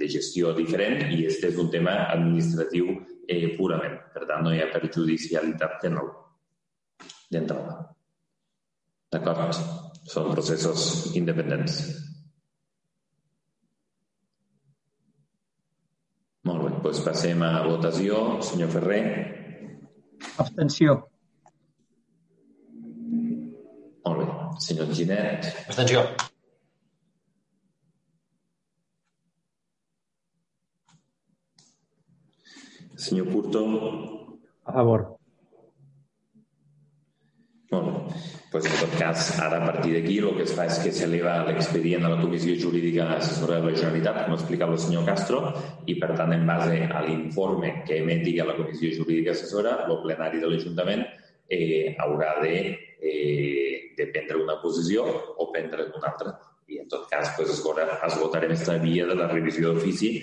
[0.00, 2.96] de gestió diferent i este és un tema administratiu
[3.28, 4.00] eh, purament.
[4.12, 6.10] Per tant, no hi ha perjudicialitat penal
[7.30, 7.84] d'entrada.
[9.12, 9.85] D'acord?
[10.06, 10.82] Són processos
[11.18, 11.80] independents.
[16.46, 18.20] Molt bé, doncs passem a votació.
[18.46, 19.02] Senyor Ferrer.
[20.44, 20.94] Abstenció.
[24.06, 24.28] Molt bé.
[24.68, 25.50] Senyor Ginet.
[25.66, 26.06] Abstenció.
[33.08, 33.66] Senyor Curto.
[34.70, 35.08] A favor.
[37.74, 40.78] Molt bé pues en tot cas, ara a partir d'aquí el que es fa és
[40.80, 44.78] que s'eleva l'expedient a la Comissió Jurídica Assessora de la Generalitat, com ha explicat el
[44.80, 45.40] senyor Castro,
[45.84, 50.00] i per tant, en base a l'informe que emeti a la Comissió Jurídica Assessora, el
[50.00, 52.54] plenari de l'Ajuntament eh, haurà de,
[52.96, 55.04] eh, de prendre una posició
[55.36, 56.32] o prendre una altra.
[56.72, 60.14] I en tot cas, pues, es, es votarem aquesta via de la revisió d'ofici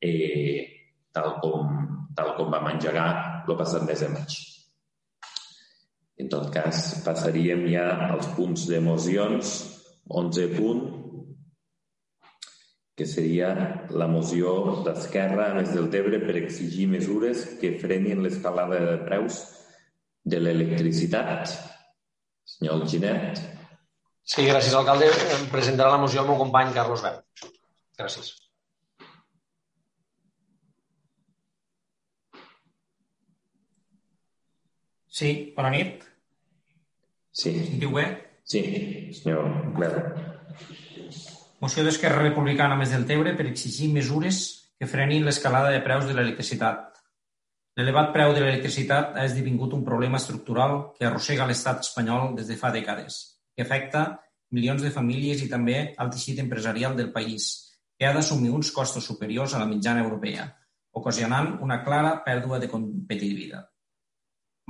[0.00, 0.64] eh,
[1.12, 1.76] tal, com,
[2.16, 4.51] tal com vam engegar el passat mes de maig.
[6.22, 9.54] En tot cas, passaríem ja als punts d'emocions.
[10.12, 10.82] 11 punt,
[12.98, 13.48] que seria
[13.90, 19.40] la moció d'Esquerra a més del Tebre per exigir mesures que frenin l'escalada de preus
[20.34, 21.56] de l'electricitat.
[22.52, 23.42] Senyor Alginet.
[24.22, 25.08] Sí, gràcies, alcalde.
[25.38, 27.26] Em presentarà la moció el meu company Carlos Verd.
[27.98, 28.30] Gràcies.
[35.12, 36.11] Sí, bona nit.
[37.32, 37.52] Sí.
[37.64, 38.04] Sentiu bé?
[38.44, 38.60] Sí,
[39.16, 39.94] senyor Bel.
[41.62, 44.42] Moció d'Esquerra Republicana més del Tebre per exigir mesures
[44.76, 46.90] que frenin l'escalada de preus de l'electricitat.
[47.78, 52.58] L'elevat preu de l'electricitat ha esdevingut un problema estructural que arrossega l'estat espanyol des de
[52.60, 53.20] fa dècades,
[53.56, 54.02] que afecta
[54.52, 57.48] milions de famílies i també al teixit empresarial del país,
[57.96, 60.50] que ha d'assumir uns costos superiors a la mitjana europea,
[60.92, 63.71] ocasionant una clara pèrdua de competitivitat.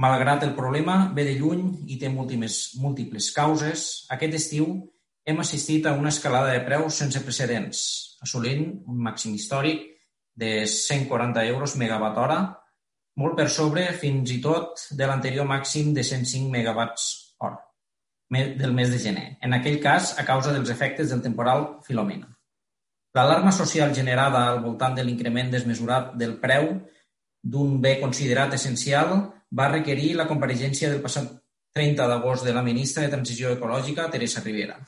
[0.01, 4.69] Malgrat el problema ve de lluny i té múltiples, múltiples causes, aquest estiu
[5.29, 7.83] hem assistit a una escalada de preus sense precedents,
[8.25, 9.85] assolint un màxim històric
[10.35, 12.39] de 140 euros megawatt hora,
[13.21, 17.61] molt per sobre fins i tot de l'anterior màxim de 105 megawatts hora
[18.33, 22.31] del mes de gener, en aquell cas a causa dels efectes del temporal Filomena.
[23.13, 26.71] L'alarma social generada al voltant de l'increment desmesurat del preu
[27.45, 29.13] d'un bé considerat essencial
[29.59, 31.29] va requerir la compareixença del passat
[31.77, 34.79] 30 d'agost de la ministra de Transició Ecològica, Teresa Rivera.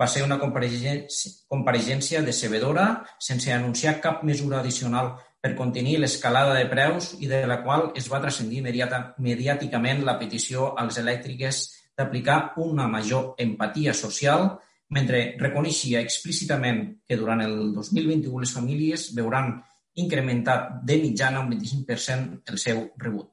[0.00, 2.86] Va ser una compareixença decebedora,
[3.18, 8.08] sense anunciar cap mesura addicional per contenir l'escalada de preus i de la qual es
[8.12, 11.62] va transcendir mediàticament la petició als elèctriques
[11.96, 14.48] d'aplicar una major empatia social
[14.96, 19.52] mentre reconeixia explícitament que durant el 2021 les famílies veuran
[20.00, 23.28] incrementat de mitjana un 25% el seu rebut.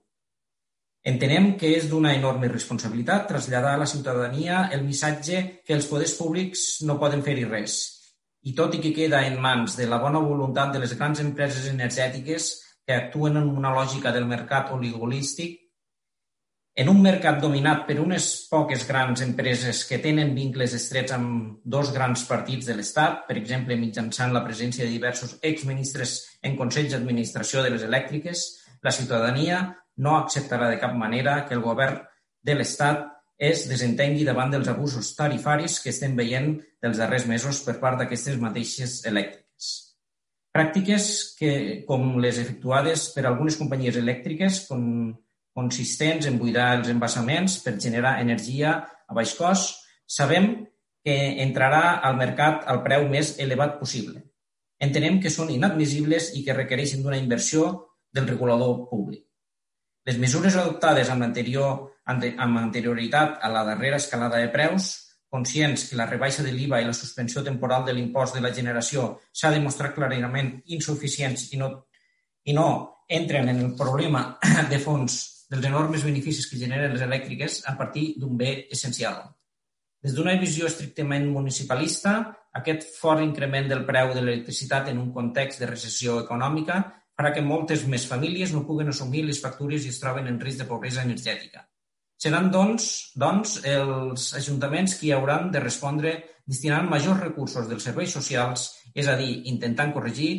[1.07, 6.17] Entenem que és d'una enorme responsabilitat traslladar a la ciutadania el missatge que els poders
[6.19, 7.77] públics no poden fer-hi res.
[8.43, 11.69] I tot i que queda en mans de la bona voluntat de les grans empreses
[11.71, 12.49] energètiques
[12.83, 15.55] que actuen en una lògica del mercat oligolístic,
[16.75, 21.95] en un mercat dominat per unes poques grans empreses que tenen vincles estrets amb dos
[21.95, 27.63] grans partits de l'Estat, per exemple, mitjançant la presència de diversos exministres en consells d'administració
[27.63, 28.47] de les elèctriques,
[28.83, 29.65] la ciutadania
[30.03, 31.99] no acceptarà de cap manera que el govern
[32.43, 33.05] de l'Estat
[33.37, 38.39] es desentengui davant dels abusos tarifaris que estem veient dels darrers mesos per part d'aquestes
[38.41, 39.67] mateixes elèctriques.
[40.57, 41.51] Pràctiques que,
[41.85, 44.81] com les efectuades per algunes companyies elèctriques, com
[45.57, 50.49] consistents en buidar els embassaments per generar energia a baix cost, sabem
[51.05, 54.23] que entrarà al mercat al preu més elevat possible.
[54.81, 57.69] Entenem que són inadmissibles i que requereixen d'una inversió
[58.13, 59.26] del regulador públic.
[60.07, 64.85] Les mesures adoptades amb, anterior, amb anterioritat a la darrera escalada de preus,
[65.27, 69.09] conscients que la rebaixa de l'IVA i la suspensió temporal de l'impost de la generació
[69.35, 71.67] s'ha demostrat clarament insuficients i no,
[72.47, 72.67] i no
[73.19, 74.37] entren en el problema
[74.71, 75.17] de fons
[75.51, 79.19] dels enormes beneficis que generen les elèctriques a partir d'un bé essencial.
[80.03, 82.15] Des d'una visió estrictament municipalista,
[82.55, 86.79] aquest fort increment del preu de l'electricitat en un context de recessió econòmica
[87.17, 90.61] farà que moltes més famílies no puguen assumir les factures i es troben en risc
[90.61, 91.65] de pobresa energètica.
[92.17, 96.13] Seran, doncs, doncs els ajuntaments qui hauran de respondre
[96.47, 100.31] destinant majors recursos dels serveis socials, és a dir, intentant corregir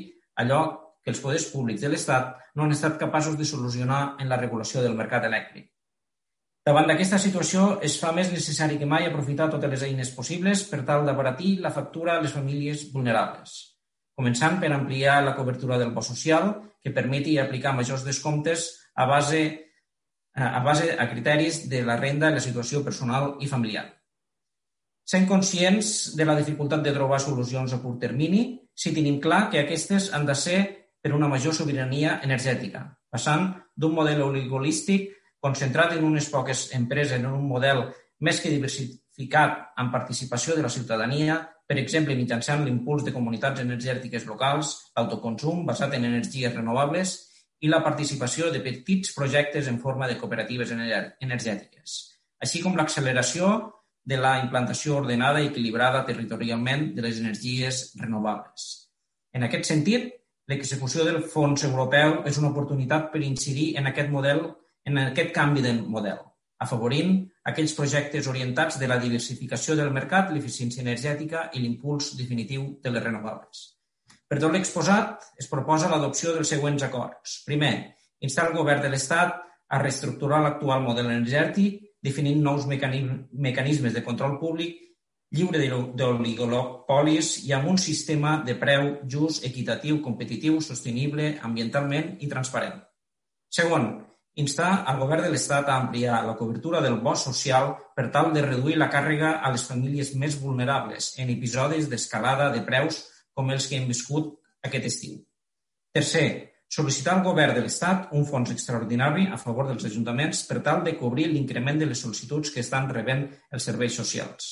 [0.42, 0.62] allò
[1.02, 4.82] que els poders públics de l'Estat no han estat capaços de solucionar en la regulació
[4.82, 5.68] del mercat elèctric.
[6.66, 10.82] Davant d'aquesta situació, es fa més necessari que mai aprofitar totes les eines possibles per
[10.88, 13.54] tal d'abaratir la factura a les famílies vulnerables,
[14.18, 16.50] començant per ampliar la cobertura del bo social,
[16.82, 18.66] que permeti aplicar majors descomptes
[18.98, 19.42] a base,
[20.34, 23.86] a base a criteris de la renda i la situació personal i familiar.
[25.08, 28.42] Sent conscients de la dificultat de trobar solucions a curt termini,
[28.74, 30.58] si tenim clar que aquestes han de ser
[31.00, 37.30] per una major sobirania energètica, passant d'un model oligolístic concentrat en unes poques empreses en
[37.30, 37.86] un model
[38.20, 41.38] més que diversificat amb participació de la ciutadania,
[41.68, 47.14] per exemple, mitjançant l'impuls de comunitats energètiques locals, l'autoconsum basat en energies renovables
[47.60, 51.98] i la participació de petits projectes en forma de cooperatives energètiques,
[52.40, 53.50] així com l'acceleració
[54.08, 58.70] de la implantació ordenada i equilibrada territorialment de les energies renovables.
[59.36, 60.14] En aquest sentit,
[60.48, 64.38] L'execució del fons europeu és una oportunitat per incidir en aquest model,
[64.88, 66.22] en aquest canvi de model,
[66.64, 67.18] afavorint
[67.50, 73.04] aquells projectes orientats de la diversificació del mercat, l'eficiència energètica i l'impuls definitiu de les
[73.04, 73.62] renovables.
[74.28, 77.38] Per tot l'exposat, es proposa l'adopció dels següents acords.
[77.46, 77.72] Primer,
[78.20, 79.38] instar el govern de l'Estat
[79.68, 84.76] a reestructurar l'actual model energètic, definint nous mecanismes de control públic
[85.34, 85.60] lliure
[85.96, 92.78] d'oligopolis i amb un sistema de preu just, equitatiu, competitiu, sostenible, ambientalment i transparent.
[93.52, 93.90] Segon,
[94.42, 98.44] instar al govern de l'Estat a ampliar la cobertura del bo social per tal de
[98.44, 103.02] reduir la càrrega a les famílies més vulnerables en episodis d'escalada de preus
[103.34, 104.30] com els que hem viscut
[104.68, 105.18] aquest estiu.
[105.94, 106.28] Tercer,
[106.70, 110.94] sol·licitar al govern de l'Estat un fons extraordinari a favor dels ajuntaments per tal de
[111.00, 114.50] cobrir l'increment de les sol·licituds que estan rebent els serveis socials.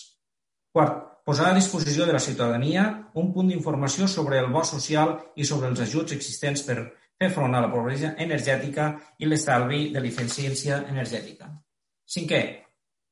[0.74, 5.46] Quart, posar a disposició de la ciutadania un punt d'informació sobre el bo social i
[5.46, 6.80] sobre els ajuts existents per
[7.18, 11.48] fer front a la pobresa energètica i l'estalvi de l'eficiència energètica.
[12.06, 12.42] Cinquè,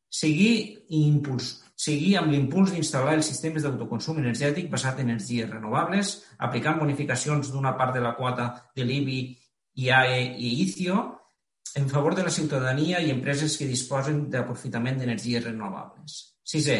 [0.09, 6.79] seguir, impuls, seguir amb l'impuls d'instal·lar els sistemes d'autoconsum energètic basat en energies renovables, aplicant
[6.79, 9.23] bonificacions d'una part de la quota de l'IBI,
[9.75, 11.01] IAE i ICIO
[11.75, 16.21] en favor de la ciutadania i empreses que disposen d'aprofitament d'energies renovables.
[16.47, 16.79] Sisè,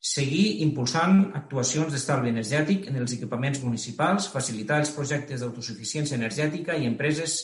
[0.00, 6.86] Seguir impulsant actuacions d'estalvi energètic en els equipaments municipals, facilitar els projectes d'autosuficiència energètica i
[6.88, 7.34] empreses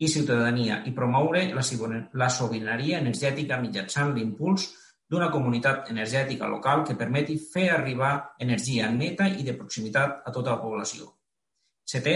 [0.00, 4.70] i ciutadania i promoure la sobirania energètica mitjançant l'impuls
[5.10, 10.54] d'una comunitat energètica local que permeti fer arribar energia neta i de proximitat a tota
[10.54, 11.10] la població.
[11.88, 12.14] Setè,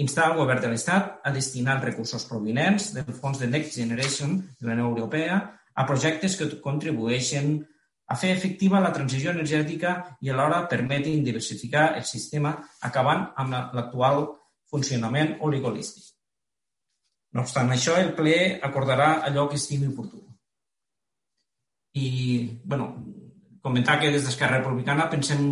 [0.00, 4.38] instar el govern de l'Estat a destinar els recursos provinents del fons de Next Generation
[4.60, 5.40] de la Unió Europea
[5.74, 7.58] a projectes que contribueixen
[8.10, 12.56] a fer efectiva la transició energètica i alhora permetin diversificar el sistema
[12.88, 14.24] acabant amb l'actual
[14.70, 16.08] funcionament oligolístic.
[17.34, 20.24] No obstant això, el ple acordarà allò que estimi oportú.
[21.94, 22.08] I,
[22.64, 22.88] bueno,
[23.62, 25.46] comentar que des d'Esquerra Republicana pensem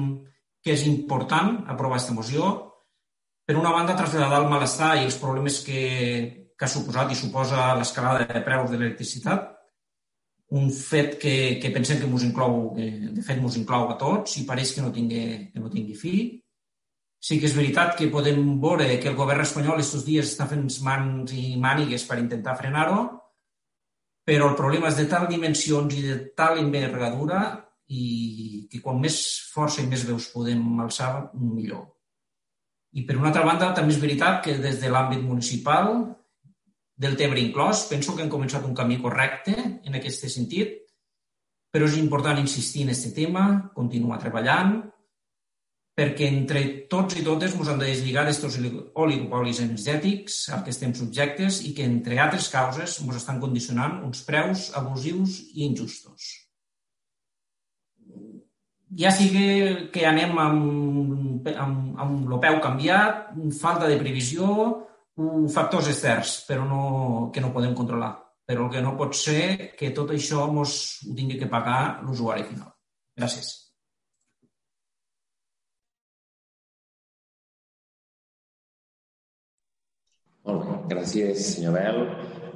[0.63, 2.51] que és important aprovar aquesta moció.
[3.47, 7.75] Per una banda, traslladar el malestar i els problemes que que ha suposat i suposa
[7.79, 9.47] l'escalada de preus de l'electricitat,
[10.51, 14.39] un fet que, que pensem que ens inclou, que de fet ens inclou a tots
[14.41, 16.15] i pareix que no tingui, que no tingui fi.
[17.21, 20.65] Sí que és veritat que podem veure que el govern espanyol aquests dies està fent
[20.87, 23.03] mans i mànigues per intentar frenar-ho,
[24.29, 27.43] però el problema és de tal dimensions i de tal envergadura
[27.89, 29.17] i que quan més
[29.53, 31.87] força i més veus podem alçar, millor.
[32.97, 35.93] I per una altra banda, també és veritat que des de l'àmbit municipal
[36.99, 37.87] del Tebre inclòs.
[37.91, 40.77] Penso que hem començat un camí correcte en aquest sentit,
[41.73, 43.45] però és important insistir en aquest tema,
[43.77, 44.81] continuar treballant,
[45.99, 48.59] perquè entre tots i totes ens hem de deslligar d'aquests
[49.03, 54.23] oligopolis energètics al que estem subjectes i que, entre altres causes, ens estan condicionant uns
[54.27, 56.29] preus abusius i injustos.
[58.99, 64.47] Ja sigui que anem amb, amb, amb el peu canviat, falta de previsió,
[65.51, 66.83] factors externs però no,
[67.35, 68.15] que no podem controlar.
[68.49, 72.47] Però el que no pot ser que tot això mos ho tingui que pagar l'usuari
[72.49, 72.71] final.
[73.19, 73.51] Gràcies.
[80.49, 82.01] Molt bé, gràcies, senyor Bel.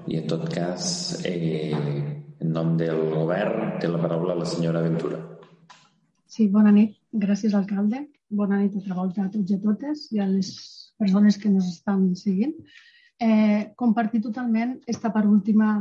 [0.09, 0.87] I en tot cas,
[1.29, 5.21] eh, en nom del govern, té la paraula la senyora Ventura.
[6.27, 6.97] Sí, bona nit.
[7.13, 8.07] Gràcies, alcalde.
[8.31, 10.55] Bona nit altra volta a tots i a totes i a les
[11.03, 12.55] persones que ens estan seguint.
[13.23, 15.75] Eh, compartir totalment aquesta part última,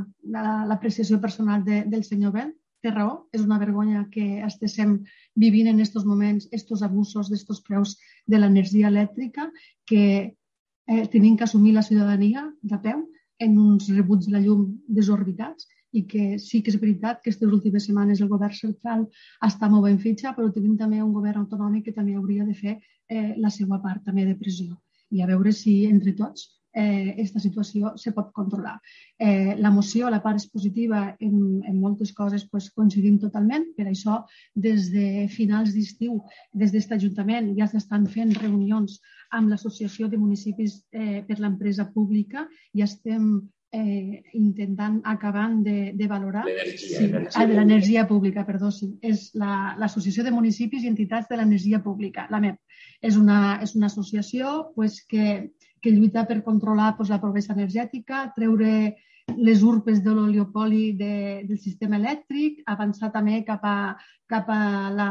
[0.69, 2.51] l'apreciació la, personal de, del senyor Bell.
[2.82, 4.95] Té raó, és una vergonya que estiguem
[5.38, 7.95] vivint en aquests moments estos abusos d'estos preus
[8.26, 9.47] de l'energia elèctrica
[9.89, 13.03] que eh, tenim que assumir la ciutadania de peu
[13.45, 17.57] en uns rebuts de la llum desorbitats i que sí que és veritat que aquestes
[17.57, 19.07] últimes setmanes el govern central
[19.49, 23.34] està movent fitxa, però tenim també un govern autonòmic que també hauria de fer eh,
[23.38, 24.78] la seva part també de pressió
[25.12, 28.78] i a veure si entre tots eh, aquesta situació se pot controlar.
[29.20, 33.88] Eh, la moció, la part és positiva en, en moltes coses pues, coincidim totalment, per
[33.89, 34.22] això
[34.55, 36.22] des de finals d'estiu,
[36.53, 38.99] des d'aquest Ajuntament ja s'estan fent reunions
[39.32, 43.34] amb l'Associació de Municipis eh, per l'Empresa Pública i estem
[43.72, 46.43] eh, intentant, acabant de, de valorar...
[46.45, 46.97] L'energia.
[46.99, 48.91] Sí, ah, de l'energia pública, perdó, sí.
[49.01, 52.59] És l'Associació la, de Municipis i Entitats de l'Energia Pública, la MEP.
[53.01, 58.28] És una, és una associació pues, que, que lluita per controlar pues, la pobresa energètica,
[58.36, 58.97] treure
[59.38, 61.13] les urpes de l'oliopoli de,
[61.47, 63.95] del sistema elèctric, avançar també cap a,
[64.32, 65.09] cap a la,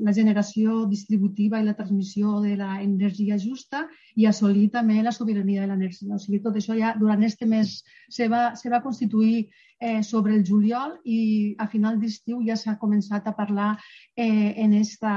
[0.00, 3.84] la generació distributiva i la transmissió de l'energia justa
[4.16, 6.14] i assolir també la sobirania de l'energia.
[6.16, 9.48] O sigui, tot això ja durant este mes se va, se va constituir
[9.82, 13.72] eh, sobre el juliol i a final d'estiu ja s'ha començat a parlar
[14.14, 15.14] eh, en aquesta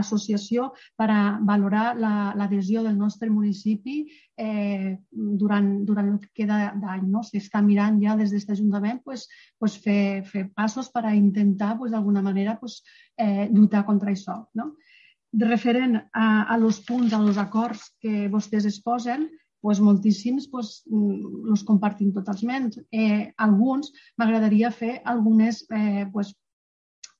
[0.00, 3.98] associació per a valorar l'adhesió la, del nostre municipi
[4.40, 7.04] eh, durant, durant el que queda d'any.
[7.12, 7.20] No?
[7.20, 9.26] S'està mirant ja des d'aquest Ajuntament pues,
[9.60, 12.80] pues fer, fer passos per a intentar pues, d'alguna manera pues,
[13.20, 14.40] eh, lluitar contra això.
[14.56, 14.72] No?
[15.36, 19.28] referent a, a los punts, a los acords que vostès es posen,
[19.60, 22.72] pues moltíssims pues, mm, els compartim totalment.
[22.92, 26.34] Eh, alguns m'agradaria fer algunes eh, pues,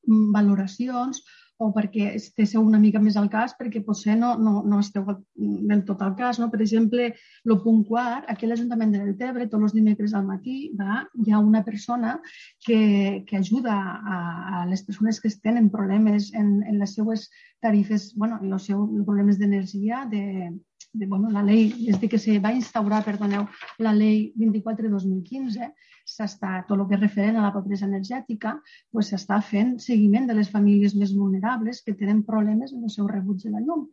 [0.07, 1.23] mm, valoracions
[1.59, 5.81] o perquè estigueu una mica més al cas, perquè potser no, no, no esteu del
[5.89, 6.39] tot al cas.
[6.39, 6.47] No?
[6.53, 7.09] Per exemple,
[7.45, 11.35] el punt quart, aquí a l'Ajuntament de Deltebre, tots els dimecres al matí, va, hi
[11.35, 12.15] ha una persona
[12.67, 14.21] que, que ajuda a,
[14.61, 17.27] a les persones que tenen problemes en, en les seues
[17.61, 20.55] tarifes, bueno, en els seus problemes d'energia, de,
[20.93, 23.47] de, bueno, la llei, des de que se va instaurar, perdoneu,
[23.79, 25.69] la llei 24-2015,
[26.09, 28.55] s'està, tot el que és referent a la pobresa energètica,
[28.91, 33.07] pues s'està fent seguiment de les famílies més vulnerables que tenen problemes en el seu
[33.11, 33.85] rebuig de la llum,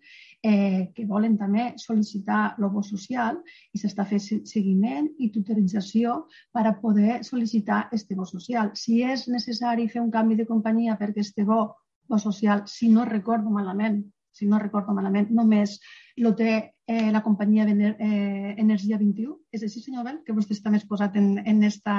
[0.41, 3.41] eh, que volen també sol·licitar l'obo social
[3.73, 6.21] i s'està fent seguiment i tutorització
[6.55, 8.71] per a poder sol·licitar este bo social.
[8.73, 11.75] Si és necessari fer un canvi de companyia perquè este bo,
[12.07, 14.03] bo social, si no recordo malament,
[14.35, 15.79] si no recordo malament, només
[16.15, 16.51] el té
[16.87, 19.33] eh, la companyia d'Energia eh, 21.
[19.55, 21.95] És així, senyor Bel, que vostè està més posat en, en, esta,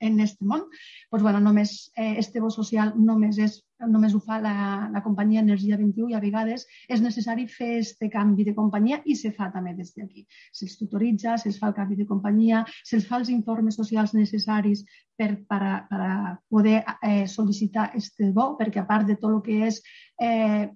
[0.00, 0.64] en este món.
[1.10, 4.54] Pues, bueno, només eh, este bo social només, és, només ho fa la,
[4.94, 9.16] la companyia Energia 21 i a vegades és necessari fer este canvi de companyia i
[9.18, 10.26] se fa també des d'aquí.
[10.54, 14.86] Se'ls tutoritza, se'ls fa el canvi de companyia, se'ls fa els informes socials necessaris
[15.18, 16.12] per, per, per
[16.48, 19.82] poder eh, sol·licitar este bo, perquè a part de tot el que és
[20.22, 20.70] eh,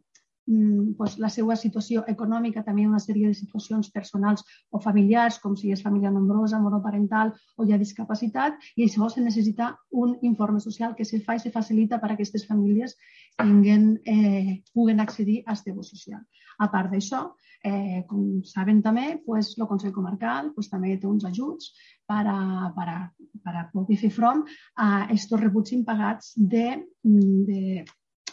[0.97, 5.72] pues, la seva situació econòmica, també una sèrie de situacions personals o familiars, com si
[5.74, 10.94] és família nombrosa, monoparental o hi ha discapacitat, i això se necessita un informe social
[10.94, 12.97] que se fa i se facilita per a aquestes famílies
[13.36, 16.22] tinguen, eh, puguen accedir a este bo social.
[16.59, 17.26] A part d'això,
[17.64, 21.72] eh, com saben també, pues, el Consell Comarcal pues, també té uns ajuts
[22.07, 22.99] per a, per a,
[23.42, 24.44] per a poder fer front
[24.76, 26.68] a aquests rebuts impagats de,
[27.03, 27.84] de,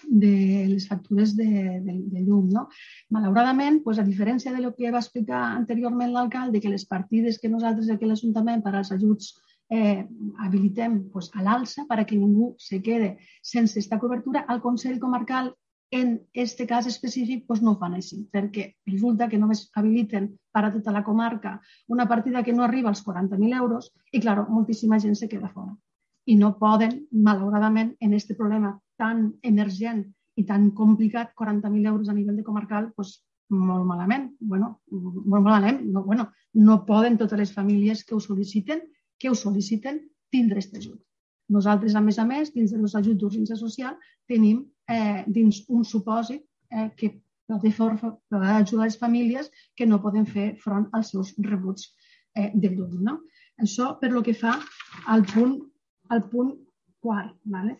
[0.08, 1.47] de les factures de,
[1.86, 2.49] de, de llum.
[2.51, 2.68] No?
[3.14, 7.51] Malauradament, pues, a diferència de lo que va explicar anteriorment l'alcalde, que les partides que
[7.51, 9.34] nosaltres aquí a l'Ajuntament per als ajuts
[9.70, 10.06] eh,
[10.45, 15.54] habilitem pues, a l'alça perquè que ningú se quede sense esta cobertura, al Consell Comarcal
[15.93, 20.64] en aquest cas específic doncs no ho fan així, perquè resulta que només habiliten per
[20.66, 24.99] a tota la comarca una partida que no arriba als 40.000 euros i, clar, moltíssima
[24.99, 25.76] gent se queda fora.
[26.26, 30.03] I no poden, malauradament, en aquest problema tan emergent
[30.37, 33.19] i tan complicat, 40.000 euros a nivell de comarcal, doncs
[33.53, 34.29] molt malament.
[34.39, 35.81] Bueno, molt malament.
[35.85, 38.81] No, bueno, no poden totes les famílies que ho sol·liciten,
[39.19, 39.99] que ho sol·liciten,
[40.33, 41.01] tindre aquest ajut.
[41.53, 46.41] Nosaltres, a més a més, dins dels ajuts d'urgència social, tenim eh, dins un supòsit
[46.71, 47.11] eh, que
[47.49, 51.91] per ajudar les famílies que no poden fer front als seus rebuts
[52.35, 52.95] eh, de llum.
[53.03, 53.19] No?
[53.61, 54.55] Això per lo que fa
[55.07, 55.59] al punt,
[56.09, 56.55] al punt
[57.03, 57.35] quart.
[57.43, 57.77] Vale?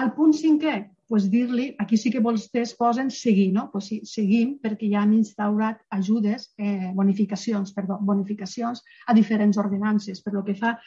[0.00, 0.74] Al punt cinquè,
[1.12, 3.66] pues dir-li, aquí sí que vostès posen seguir, no?
[3.72, 10.22] Pues sí, seguim perquè ja han instaurat ajudes, eh, bonificacions, perdó, bonificacions a diferents ordenances.
[10.24, 10.78] Per lo que fa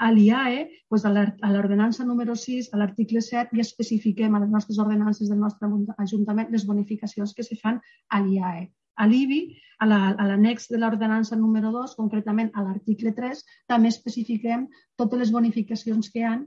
[0.00, 4.78] a l'IAE, doncs a l'ordenança número 6, a l'article 7, ja especifiquem a les nostres
[4.84, 5.72] ordenances del nostre
[6.04, 8.68] Ajuntament les bonificacions que se fan a l'IAE.
[9.00, 9.42] A l'IBI,
[9.80, 14.68] a l'annex la, de l'ordenança número 2, concretament a l'article 3, també especifiquem
[15.00, 16.38] totes les bonificacions que hi ha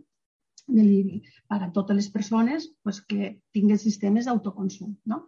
[0.68, 4.96] de l'IBI per a totes les persones pues, que tinguin sistemes d'autoconsum.
[5.10, 5.26] No?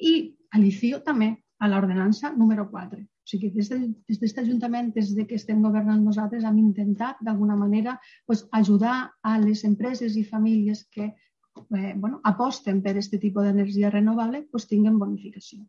[0.00, 3.00] I a l'ICIO també, a l'ordenança número 4.
[3.00, 7.56] O sigui, des d'aquest de, Ajuntament, des de que estem governant nosaltres, hem intentat d'alguna
[7.56, 13.46] manera pues, ajudar a les empreses i famílies que eh, bueno, aposten per aquest tipus
[13.46, 15.64] d'energia renovable, pues, tinguen bonificació.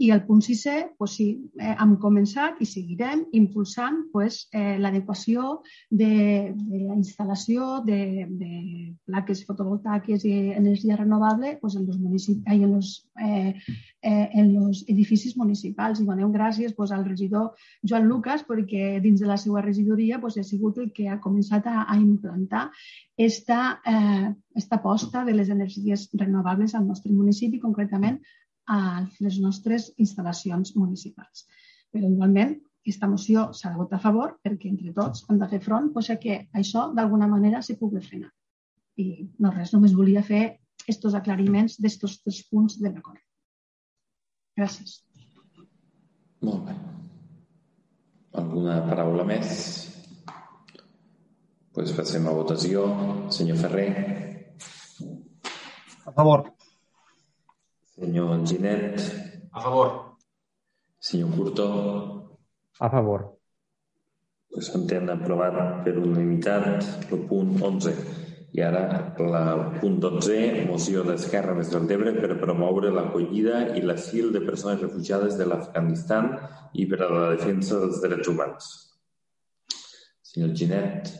[0.00, 1.26] I el punt sisè, doncs sí,
[1.60, 8.50] eh, hem començat i seguirem impulsant pues, eh, l'adequació de, de la instal·lació de, de
[9.06, 13.54] plaques fotovoltaiques i energia renovable pues, en, los en, los, eh,
[14.02, 16.00] eh, en los edificis municipals.
[16.00, 17.52] I donem gràcies pues, al regidor
[17.84, 21.68] Joan Lucas perquè dins de la seva regidoria pues, ha sigut el que ha començat
[21.68, 22.70] a, a implantar
[23.16, 28.22] esta, eh, esta aposta de les energies renovables al nostre municipi, concretament
[28.68, 31.46] a les nostres instal·lacions municipals.
[31.92, 35.60] Però igualment aquesta moció s'ha de votar a favor perquè entre tots hem de fer
[35.62, 38.32] front pues, a que això d'alguna manera se pugui frenar.
[38.98, 40.42] I no res, només volia fer
[40.82, 43.22] aquests aclariments d'estos tres punts de l'acord.
[44.58, 44.98] Gràcies.
[46.42, 46.74] Molt bé.
[48.42, 49.52] Alguna paraula més?
[51.72, 52.84] Pues passem a votació.
[53.32, 53.88] Senyor Ferrer.
[56.04, 56.51] A favor.
[58.02, 58.98] Senyor Ginet.
[59.54, 60.18] A favor.
[60.98, 61.66] Senyor Curto.
[62.80, 63.38] A favor.
[64.50, 66.82] Pues s'entén aprovat per unanimitat
[67.14, 67.94] el punt 11.
[68.58, 74.32] I ara el punt 12, moció d'Esquerra més del Tebre per promoure l'acollida i l'asil
[74.34, 76.26] de persones refugiades de l'Afganistan
[76.74, 78.72] i per a la defensa dels drets humans.
[80.26, 81.14] Senyor Ginet,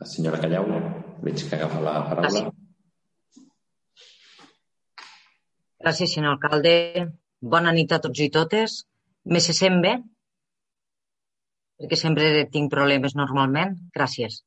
[0.00, 0.72] la senyora Callau,
[1.20, 2.48] veig que agafa la paraula.
[5.80, 6.72] Gràcies, senyor alcalde.
[7.52, 8.72] Bona nit a tots i totes.
[9.32, 9.94] Me se sent bé?
[11.80, 13.72] Perquè sempre tinc problemes normalment.
[13.94, 14.42] Gràcies.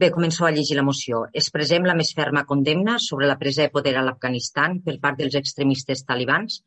[0.00, 1.20] Bé, començo a llegir la moció.
[1.42, 5.36] Expressem la més ferma condemna sobre la presa de poder a l'Afganistan per part dels
[5.42, 6.62] extremistes talibans.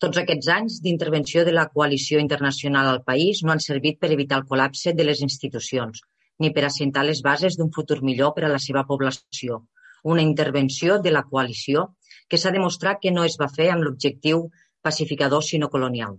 [0.00, 4.40] Tots aquests anys d'intervenció de la coalició internacional al país no han servit per evitar
[4.40, 6.00] el col·lapse de les institucions,
[6.40, 9.66] ni per assentar les bases d'un futur millor per a la seva població.
[10.02, 11.90] Una intervenció de la coalició
[12.30, 14.44] que s'ha demostrat que no es va fer amb l'objectiu
[14.86, 16.18] pacificador sinó colonial.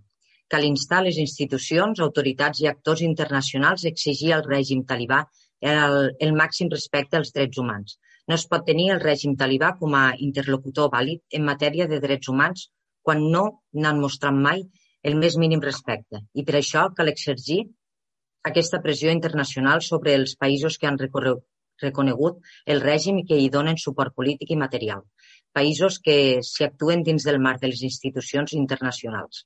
[0.52, 5.22] Cal instar les institucions, autoritats i actors internacionals a exigir al règim talibà
[5.74, 5.96] el,
[6.26, 7.98] el màxim respecte als drets humans.
[8.28, 12.30] No es pot tenir el règim talibà com a interlocutor vàlid en matèria de drets
[12.34, 12.68] humans
[13.02, 14.66] quan no n'han mostrat mai
[15.10, 16.26] el més mínim respecte.
[16.36, 17.64] I per això cal exergir
[18.52, 23.80] aquesta pressió internacional sobre els països que han reconegut el règim i que hi donen
[23.80, 25.06] suport polític i material
[25.58, 29.46] països que s'hi actuen dins del marc de les institucions internacionals.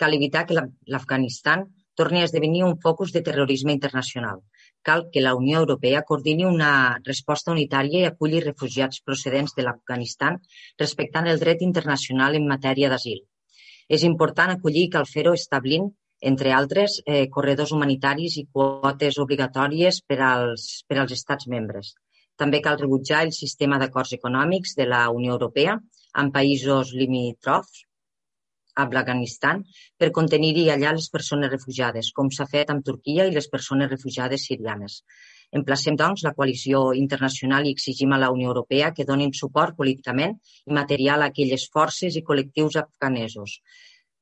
[0.00, 1.66] Cal evitar que l'Afganistan
[2.00, 4.40] torni a esdevenir un focus de terrorisme internacional.
[4.82, 6.72] Cal que la Unió Europea coordini una
[7.04, 10.38] resposta unitària i aculli refugiats procedents de l'Afganistan
[10.84, 13.20] respectant el dret internacional en matèria d'asil.
[13.88, 20.00] És important acollir i cal fer-ho establint entre altres, eh, corredors humanitaris i quotes obligatòries
[20.06, 21.94] per als, per als estats membres.
[22.40, 25.76] També cal rebutjar el sistema d'acords econòmics de la Unió Europea
[26.22, 27.84] amb països limitrofs
[28.82, 29.64] amb l'Afganistan
[30.00, 34.46] per contenir-hi allà les persones refugiades, com s'ha fet amb Turquia i les persones refugiades
[34.48, 35.02] sirianes.
[35.60, 40.36] Emplacem, doncs, la coalició internacional i exigim a la Unió Europea que donin suport políticament
[40.70, 43.58] i material a aquelles forces i col·lectius afganesos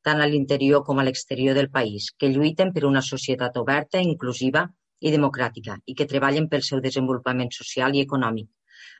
[0.09, 4.63] tant a l'interior com a l'exterior del país, que lluiten per una societat oberta, inclusiva
[5.01, 8.49] i democràtica i que treballen pel seu desenvolupament social i econòmic.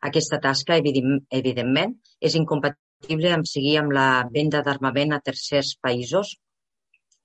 [0.09, 6.37] Aquesta tasca, evidentment, és incompatible amb seguir amb la venda d'armament a tercers països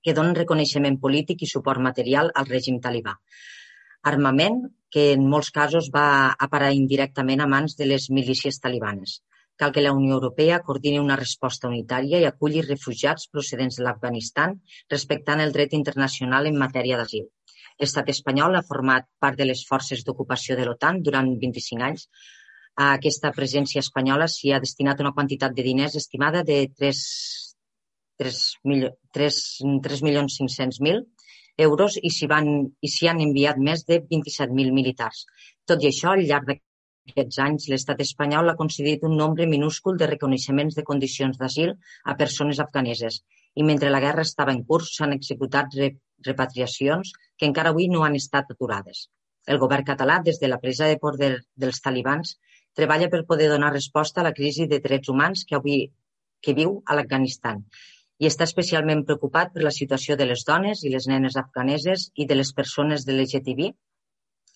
[0.04, 3.14] que donen reconeixement polític i suport material al règim talibà.
[4.10, 4.58] Armament
[4.94, 6.08] que en molts casos va
[6.46, 9.22] a parar indirectament a mans de les milícies talibanes.
[9.56, 14.58] Cal que la Unió Europea coordini una resposta unitària i aculli refugiats procedents de l'Afganistan
[14.94, 17.28] respectant el dret internacional en matèria d'asil.
[17.82, 22.06] L'estat espanyol ha format part de les forces d'ocupació de l'OTAN durant 25 anys.
[22.84, 27.02] A aquesta presència espanyola s'hi ha destinat una quantitat de diners estimada de 3,
[28.22, 28.40] 3,
[29.18, 29.40] 3,
[29.88, 31.02] 3 milions 500 mil
[31.66, 35.26] euros i s'hi han enviat més de 27.000 militars.
[35.70, 40.08] Tot i això, al llarg aquests anys, l'estat espanyol ha concedit un nombre minúscul de
[40.10, 43.20] reconeixements de condicions d'asil a persones afganeses
[43.54, 45.74] i mentre la guerra estava en curs s'han executat
[46.30, 49.08] repatriacions que encara avui no han estat aturades.
[49.46, 51.32] El govern català, des de la presa de poder
[51.64, 52.36] dels talibans,
[52.74, 55.82] treballa per poder donar resposta a la crisi de drets humans que avui
[56.44, 57.62] que viu a l'Afganistan
[58.22, 62.26] i està especialment preocupat per la situació de les dones i les nenes afganeses i
[62.30, 63.72] de les persones de l'LGTB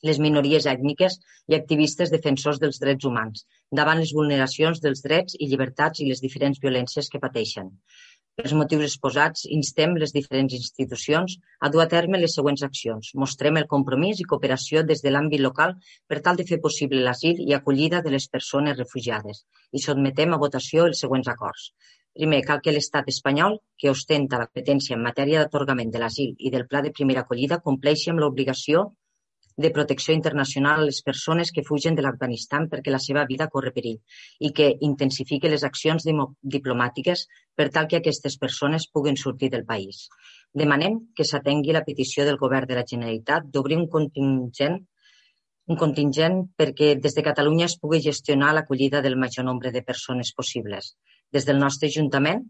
[0.06, 1.16] les minories ètniques
[1.50, 3.44] i activistes defensors dels drets humans,
[3.80, 7.72] davant les vulneracions dels drets i llibertats i les diferents violències que pateixen.
[8.38, 11.32] Per els motius exposats, instem les diferents institucions
[11.66, 13.08] a dur a terme les següents accions.
[13.22, 15.74] Mostrem el compromís i cooperació des de l'àmbit local
[16.12, 19.42] per tal de fer possible l'asil i acollida de les persones refugiades
[19.74, 21.64] i sotmetem a votació els següents acords.
[22.20, 26.54] Primer, cal que l'Estat espanyol, que ostenta la competència en matèria d'atorgament de l'asil i
[26.54, 28.86] del pla de primera acollida, compleixi amb l'obligació
[29.58, 33.72] de protecció internacional a les persones que fugen de l'Afganistan perquè la seva vida corre
[33.74, 33.96] perill
[34.38, 37.24] i que intensifique les accions diplomàtiques
[37.58, 40.06] per tal que aquestes persones puguen sortir del país.
[40.54, 44.78] Demanem que s'atengui la petició del Govern de la Generalitat d'obrir un contingent
[45.68, 50.30] un contingent perquè des de Catalunya es pugui gestionar l'acollida del major nombre de persones
[50.32, 50.94] possibles.
[51.34, 52.46] Des del nostre Ajuntament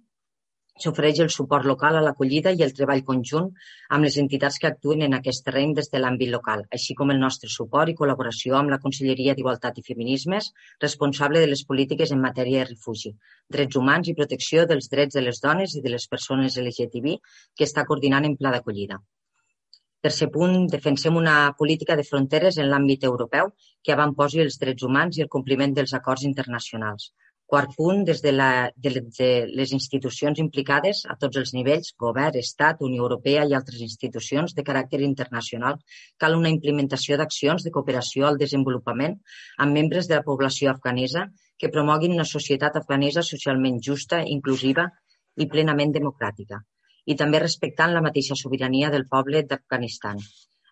[0.83, 3.49] S'ofereix el suport local a l'acollida i el treball conjunt
[3.97, 7.19] amb les entitats que actuen en aquest terreny des de l'àmbit local, així com el
[7.25, 10.53] nostre suport i col·laboració amb la Conselleria d'Igualtat i Feminismes,
[10.87, 13.15] responsable de les polítiques en matèria de refugi,
[13.59, 17.19] drets humans i protecció dels drets de les dones i de les persones LGTB,
[17.57, 19.03] que està coordinant en pla d'acollida.
[20.07, 23.51] Tercer punt, defensem una política de fronteres en l'àmbit europeu
[23.83, 27.09] que avantposi els drets humans i el compliment dels acords internacionals.
[27.49, 28.91] Quart punt, des de, la, de
[29.59, 34.65] les institucions implicades a tots els nivells, govern, Estat, Unió Europea i altres institucions de
[34.67, 35.79] caràcter internacional,
[36.21, 39.17] cal una implementació d'accions de cooperació al desenvolupament
[39.65, 41.25] amb membres de la població afganesa
[41.57, 44.85] que promoguin una societat afganesa socialment justa, inclusiva
[45.41, 46.61] i plenament democràtica,
[47.09, 50.21] i també respectant la mateixa sobirania del poble d'Afganistan.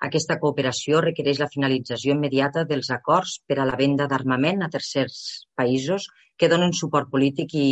[0.06, 5.22] Aquesta cooperació requereix la finalització immediata dels acords per a la venda d'armament a tercers
[5.56, 7.68] països que donen suport polític i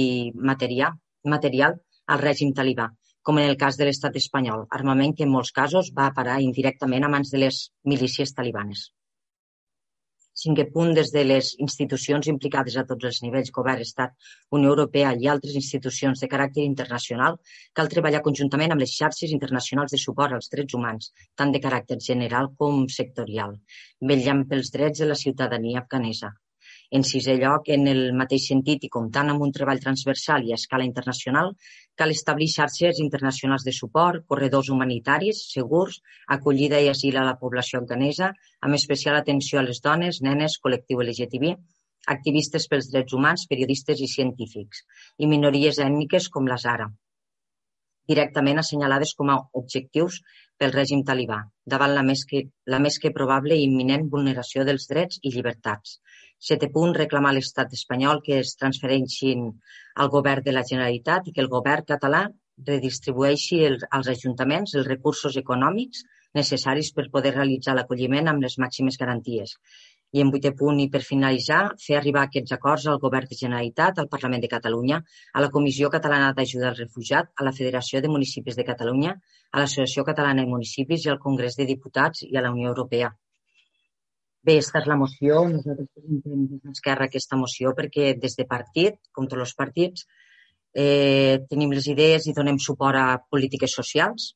[0.53, 0.99] material,
[1.37, 2.91] material al règim talibà,
[3.23, 7.05] com en el cas de l'estat espanyol, armament que en molts casos va parar indirectament
[7.07, 8.91] a mans de les milícies talibanes.
[10.43, 14.17] Cinquè punt, des de les institucions implicades a tots els nivells, govern, Estat,
[14.59, 17.39] Unió Europea i altres institucions de caràcter internacional,
[17.81, 22.01] cal treballar conjuntament amb les xarxes internacionals de suport als drets humans, tant de caràcter
[22.09, 23.55] general com sectorial,
[24.13, 26.35] vetllant pels drets de la ciutadania afganesa,
[26.95, 30.59] en sisè lloc, en el mateix sentit i comptant amb un treball transversal i a
[30.61, 31.51] escala internacional,
[32.01, 36.01] cal establir xarxes internacionals de suport, corredors humanitaris segurs,
[36.39, 41.03] acollida i asil a la població afganesa, amb especial atenció a les dones, nenes, col·lectiu
[41.07, 41.55] LGTB,
[42.15, 44.85] activistes pels drets humans, periodistes i científics,
[45.19, 46.93] i minories ètniques com la Zara,
[48.11, 50.21] directament assenyalades com a objectius
[50.61, 51.41] pel règim talibà,
[51.75, 55.99] davant la més que, la més que probable i imminent vulneració dels drets i llibertats,
[56.45, 59.47] Setè punt, reclamar a l'estat espanyol que es transfereixin
[60.03, 62.27] al govern de la Generalitat i que el govern català
[62.67, 66.05] redistribueixi el, als ajuntaments els recursos econòmics
[66.39, 69.57] necessaris per poder realitzar l'acolliment amb les màximes garanties.
[70.15, 73.99] I en vuitè punt, i per finalitzar, fer arribar aquests acords al Govern de Generalitat,
[73.99, 75.01] al Parlament de Catalunya,
[75.33, 79.17] a la Comissió Catalana d'Ajuda al Refugiat, a la Federació de Municipis de Catalunya,
[79.51, 83.15] a l'Associació Catalana de Municipis i al Congrés de Diputats i a la Unió Europea.
[84.45, 85.39] Bé, esta és la moció.
[85.49, 90.05] Nosaltres presentem des d'Esquerra aquesta moció perquè des de partit, com tots els partits,
[90.83, 94.35] eh, tenim les idees i donem suport a polítiques socials.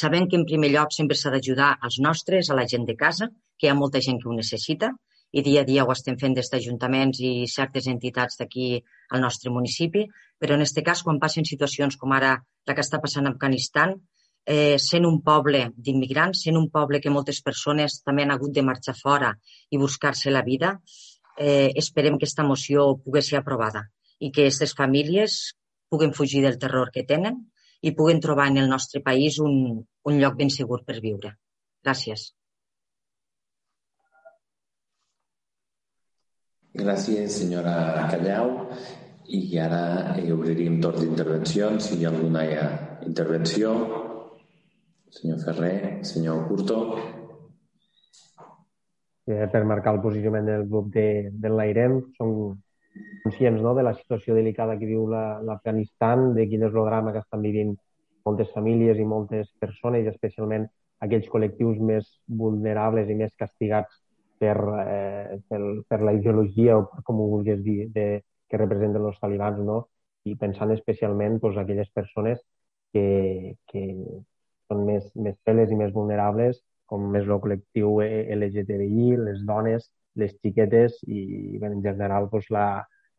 [0.00, 3.28] Sabem que en primer lloc sempre s'ha d'ajudar als nostres, a la gent de casa,
[3.58, 4.94] que hi ha molta gent que ho necessita
[5.36, 8.68] i dia a dia ho estem fent des d'ajuntaments i certes entitats d'aquí
[9.12, 10.06] al nostre municipi,
[10.40, 13.98] però en aquest cas, quan passen situacions com ara la que està passant a Afganistan,
[14.48, 18.64] eh, sent un poble d'immigrants, sent un poble que moltes persones també han hagut de
[18.64, 19.34] marxar fora
[19.70, 20.78] i buscar-se la vida,
[21.36, 23.84] eh, esperem que aquesta moció pugui ser aprovada
[24.18, 25.36] i que aquestes famílies
[25.92, 27.44] puguen fugir del terror que tenen
[27.84, 31.36] i puguen trobar en el nostre país un, un lloc ben segur per viure.
[31.84, 32.32] Gràcies.
[36.78, 38.52] Gràcies, senyora Callau.
[39.28, 39.84] I ara
[40.16, 41.84] eh, obriríem torn d'intervencions.
[41.84, 42.44] Si hi ha alguna
[43.04, 44.07] intervenció.
[45.18, 46.76] Senyor Ferrer, senyor Curto.
[49.26, 52.30] Eh, per marcar el posicionament del grup de, de l'AIREM, som
[53.24, 57.24] conscients no, de la situació delicada que viu l'Afganistan, de quin és el drama que
[57.24, 57.74] estan vivint
[58.30, 60.68] moltes famílies i moltes persones, i especialment
[61.02, 62.06] aquells col·lectius més
[62.44, 63.98] vulnerables i més castigats
[64.38, 64.56] per,
[64.86, 68.08] eh, per, per la ideologia o com ho vulguis dir de,
[68.46, 69.82] que representen els talibans, no?
[70.30, 72.38] i pensant especialment doncs, aquelles persones
[72.92, 73.82] que, que
[74.68, 80.32] són més, més feles i més vulnerables, com és el col·lectiu LGTBI, les dones, les
[80.42, 82.68] xiquetes i en general doncs, la,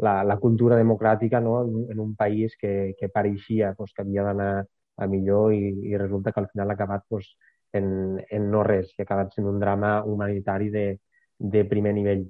[0.05, 1.59] la, la cultura democràtica no?
[1.93, 4.51] en un país que, que pareixia doncs, que havia d'anar
[4.99, 7.29] a millor i, i resulta que al final ha acabat doncs,
[7.77, 10.85] en, en no res, que ha acabat sent un drama humanitari de,
[11.37, 12.25] de primer nivell.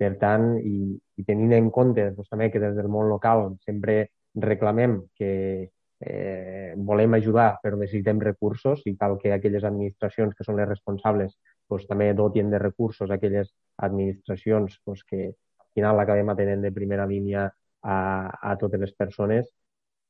[0.00, 4.02] Per tant, i, i tenint en compte doncs, també que des del món local sempre
[4.34, 5.70] reclamem que
[6.00, 11.36] eh, volem ajudar però necessitem recursos i cal que aquelles administracions que són les responsables
[11.68, 13.52] doncs, també dotin de recursos aquelles
[13.88, 17.46] administracions doncs, que al final acabem atenent de primera línia
[17.82, 17.98] a,
[18.42, 19.46] a totes les persones,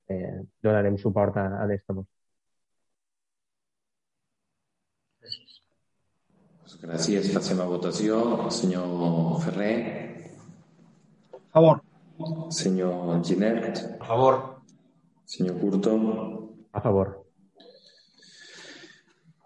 [0.09, 2.17] eh, donarem suport a, a aquesta moció.
[6.81, 7.29] Gràcies.
[7.35, 8.17] Passem a votació.
[8.49, 9.75] Senyor Ferrer.
[11.35, 11.83] A favor.
[12.55, 13.83] Senyor Ginet.
[14.01, 14.60] A favor.
[15.31, 15.93] Senyor Curto.
[16.73, 17.13] A favor.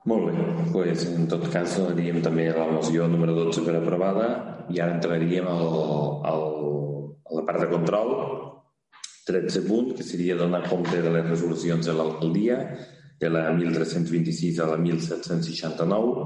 [0.05, 4.28] Molt bé, pues, en tot cas donaríem també la moció número 12 per aprovada.
[4.72, 5.64] I ara entraríem al,
[6.30, 6.45] al,
[7.24, 8.14] a la part de control.
[9.28, 12.59] 13 punt, que seria donar compte de les resolucions de l'alcaldia
[13.20, 16.24] de la 1326 a la 1769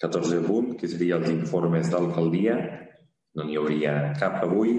[0.00, 2.54] 14 punt, que seria els informes d'alcaldia,
[3.36, 4.78] no n'hi hauria cap avui,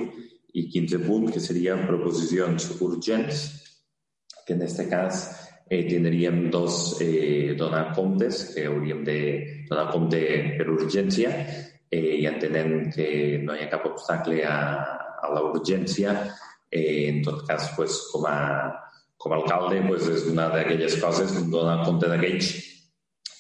[0.58, 3.44] i 15 punt, que serien proposicions urgents,
[4.52, 5.22] que en aquest cas
[5.70, 9.20] eh, tindríem dos eh, donar comptes, que hauríem de
[9.70, 10.20] donar compte
[10.58, 11.32] per urgència,
[11.88, 12.28] eh, i
[12.92, 14.58] que no hi ha cap obstacle a,
[15.24, 16.16] a la urgència,
[16.70, 18.38] eh, en tot cas, pues, com a,
[19.38, 22.52] alcalde, pues, és una d'aquelles coses, donar compte d'aquells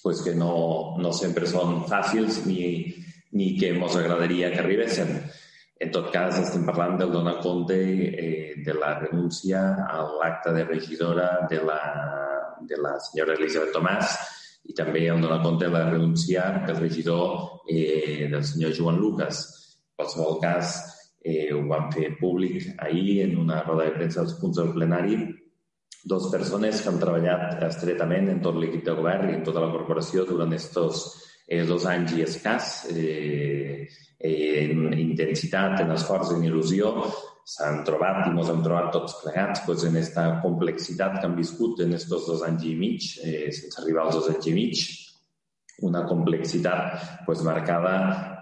[0.01, 2.89] pues que no, no sempre són fàcils ni,
[3.37, 5.11] ni que ens agradaria que arribessin.
[5.81, 10.65] En tot cas, estem parlant del donar compte eh, de la renúncia a l'acte de
[10.67, 11.79] regidora de la,
[12.69, 14.13] de la senyora Elisabet Tomàs
[14.69, 19.41] i també el donar compte de la renúncia del regidor eh, del senyor Joan Lucas.
[19.81, 20.75] En qualsevol cas,
[21.25, 25.17] eh, ho vam fer públic ahir en una roda de premsa als punts del plenari
[26.03, 29.73] dos persones que han treballat estretament en tot l'equip de govern i en tota la
[29.73, 31.03] corporació durant estos
[31.47, 33.85] eh, dos anys i escàs, eh,
[34.23, 36.93] eh, en intensitat, en esforç, en il·lusió,
[37.51, 41.81] s'han trobat i ens hem trobat tots plegats pues, en aquesta complexitat que han viscut
[41.83, 44.83] en estos dos anys i mig, eh, sense arribar als dos anys i mig,
[45.81, 47.95] una complexitat pues, marcada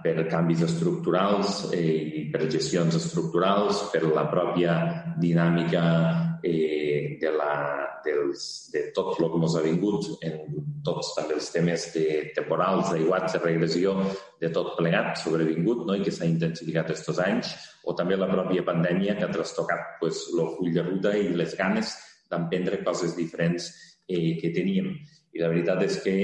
[0.04, 4.76] per canvis estructurals eh, per gestions estructurals, per la pròpia
[5.20, 5.86] dinàmica
[6.44, 7.54] eh, de, la,
[8.06, 8.44] dels,
[8.74, 13.36] de tot el que ens ha vingut, en tots també els temes de temporals, d'aiguats,
[13.36, 13.96] de regressió,
[14.42, 15.98] de tot plegat sobrevingut no?
[15.98, 20.28] i que s'ha intensificat aquests anys, o també la pròpia pandèmia que ha trastocat pues,
[20.34, 21.96] el full de ruta i les ganes
[22.30, 23.72] d'emprendre coses diferents
[24.08, 24.94] eh, que teníem.
[25.34, 26.16] I la veritat és que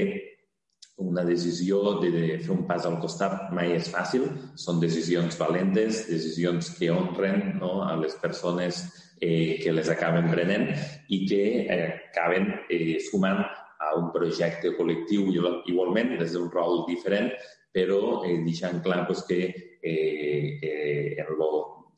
[0.96, 4.24] una decisió de, de fer un pas al costat mai és fàcil,
[4.56, 8.86] són decisions valentes, decisions que honren no, a les persones
[9.20, 10.68] eh, que les acaben prenent
[11.08, 13.44] i que eh, acaben eh, sumant
[13.78, 17.30] a un projecte col·lectiu igualment des d'un rol diferent,
[17.72, 19.40] però eh, deixant clar pues, que
[19.82, 21.42] eh, eh, en el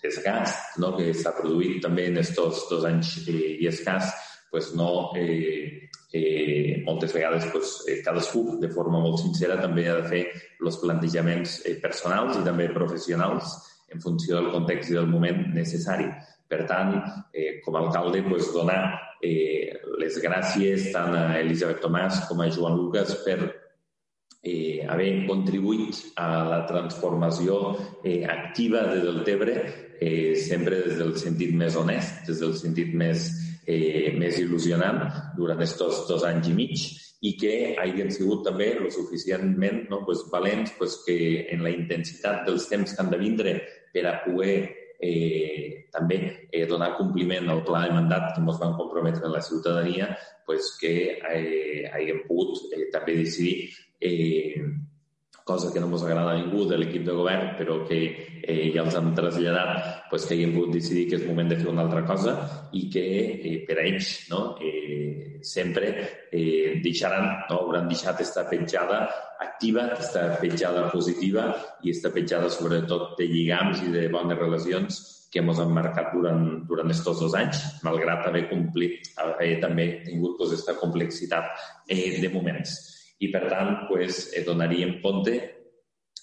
[0.02, 4.10] desgast no, que s'ha produït també en aquests dos anys eh, i escàs,
[4.50, 9.98] pues no, eh, eh, moltes vegades pues, eh, cadascú de forma molt sincera també ha
[10.00, 10.22] de fer
[10.64, 13.58] els plantejaments eh, personals i també professionals
[13.92, 16.08] en funció del context i del moment necessari.
[16.48, 16.94] Per tant,
[17.32, 18.82] eh, com a alcalde, pues, donar
[19.22, 23.38] eh, les gràcies tant a Elisabet Tomàs com a Joan Lucas per
[24.42, 27.58] eh, haver contribuït a la transformació
[28.04, 29.58] eh, activa de Deltebre,
[30.00, 33.28] eh, sempre des del sentit més honest, des del sentit més
[33.68, 35.02] eh, més il·lusionant
[35.36, 36.86] durant aquests dos anys i mig
[37.28, 41.18] i que hagin sigut també lo suficientment no, pues, valents pues, que
[41.52, 43.56] en la intensitat dels temps que han de vindre
[43.92, 44.54] per a poder
[44.98, 46.18] eh, també
[46.50, 50.10] eh, donar compliment al pla de mandat que ens van comprometre en la ciutadania,
[50.46, 53.70] pues, que eh, haguem pogut eh, també decidir
[54.00, 54.64] eh,
[55.48, 57.98] cosa que no ens agrada a ningú de l'equip de govern, però que
[58.44, 61.70] eh, ja els han traslladat pues, que haguem pogut decidir que és moment de fer
[61.70, 62.34] una altra cosa
[62.76, 65.92] i que eh, per a ells no, eh, sempre
[66.28, 69.06] eh, deixaran, no, hauran deixat aquesta petjada
[69.40, 71.48] activa, aquesta petjada positiva
[71.80, 75.00] i aquesta petjada sobretot de lligams i de bones relacions
[75.32, 80.36] que ens han marcat durant, durant aquests dos anys, malgrat haver complit, haver també tingut
[80.36, 81.50] pues, aquesta complexitat
[81.88, 85.36] eh, de moments i per tant pues, eh, donaríem compte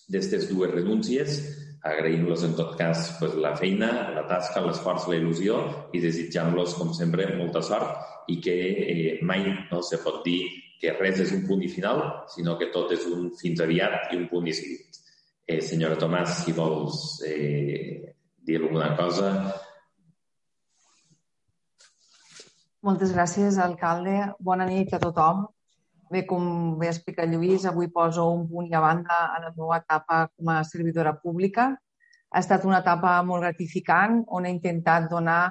[0.06, 1.39] d'aquestes dues renúncies,
[1.86, 5.58] agraint-los en tot cas pues, la feina, la tasca, l'esforç, la il·lusió
[5.93, 10.41] i desitjant-los, com sempre, molta sort i que eh, mai no se pot dir
[10.82, 12.02] que res és un punt i final,
[12.34, 15.00] sinó que tot és un fins aviat i un punt i seguit.
[15.46, 18.16] Eh, senyora Tomàs, si vols eh,
[18.46, 19.32] dir alguna cosa.
[22.86, 24.18] Moltes gràcies, alcalde.
[24.39, 25.46] Bona nit a tothom.
[26.12, 29.80] Bé, com bé explicat Lluís, avui poso un punt i a banda a la meva
[29.82, 31.72] etapa com a servidora pública.
[32.30, 35.49] Ha estat una etapa molt gratificant on he intentat donar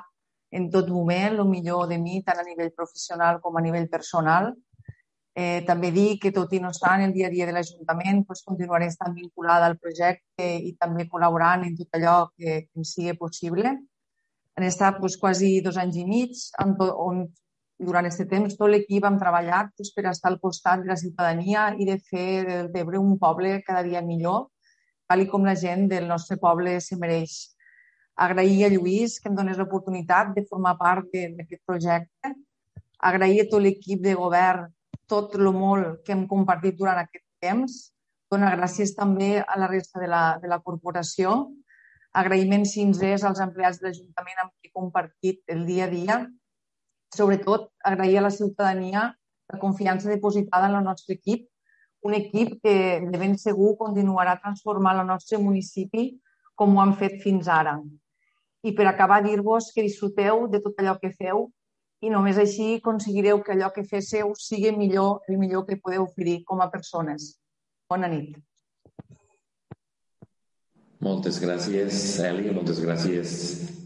[0.54, 4.52] en tot moment el millor de mi, tant a nivell professional com a nivell personal.
[5.34, 8.22] Eh, també dic que tot i no estar en el dia a dia de l'Ajuntament,
[8.28, 12.86] doncs continuaré estant vinculada al projecte i també col·laborant en tot allò que, que em
[12.86, 13.74] sigui possible.
[14.54, 17.24] Han estat doncs, quasi dos anys i mig on
[17.78, 21.72] durant aquest temps tot l'equip hem treballat doncs, per estar al costat de la ciutadania
[21.78, 24.48] i de fer del Tebre un poble cada dia millor,
[25.08, 27.34] tal com la gent del nostre poble se mereix.
[28.14, 32.30] Agrair a Lluís que em donés l'oportunitat de formar part d'aquest projecte.
[33.02, 34.70] Agrair a tot l'equip de govern
[35.10, 37.90] tot el molt que hem compartit durant aquest temps.
[38.30, 41.50] Donar gràcies també a la resta de la, de la corporació.
[42.14, 46.22] Agraïments sincers als empleats de l'Ajuntament amb qui he compartit el dia a dia
[47.14, 49.12] sobretot agrair a la ciutadania
[49.52, 51.48] la confiança depositada en el nostre equip,
[52.02, 56.06] un equip que de ben segur continuarà transformant el nostre municipi
[56.54, 57.78] com ho han fet fins ara.
[58.64, 61.50] I per acabar, dir-vos que disfruteu de tot allò que feu
[62.04, 66.42] i només així aconseguireu que allò que féssiu sigui millor, el millor que podeu oferir
[66.44, 67.34] com a persones.
[67.88, 68.36] Bona nit.
[71.04, 72.52] Moltes gràcies, Cèlia.
[72.56, 73.83] Moltes gràcies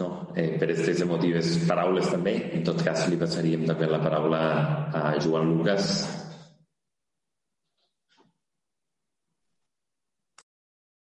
[0.00, 2.34] no, eh, per aquestes emotives paraules també.
[2.56, 4.40] En tot cas, li passaríem també la paraula
[4.96, 5.90] a Joan Lucas.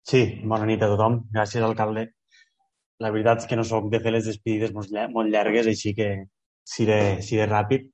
[0.08, 1.20] Sí, bona nit a tothom.
[1.36, 2.08] Gràcies, alcalde.
[3.04, 6.08] La veritat és que no sóc de fer les despedides molt llargues, així que
[6.64, 7.92] seré, seré ràpid.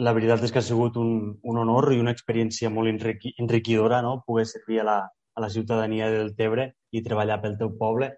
[0.00, 1.10] La veritat és que ha sigut un,
[1.42, 4.20] un honor i una experiència molt enriqui, enriquidora no?
[4.26, 8.14] poder servir a la, a la ciutadania del Tebre i treballar pel teu poble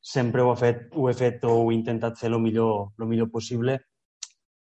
[0.00, 3.30] sempre ho he fet, ho he fet o he intentat fer el millor, el millor
[3.30, 3.78] possible,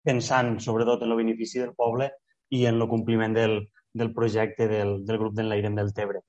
[0.05, 2.11] pensant sobretot en el benefici del poble
[2.55, 3.59] i en el compliment del,
[3.93, 6.21] del projecte del, del grup d'enlairem del Tebre.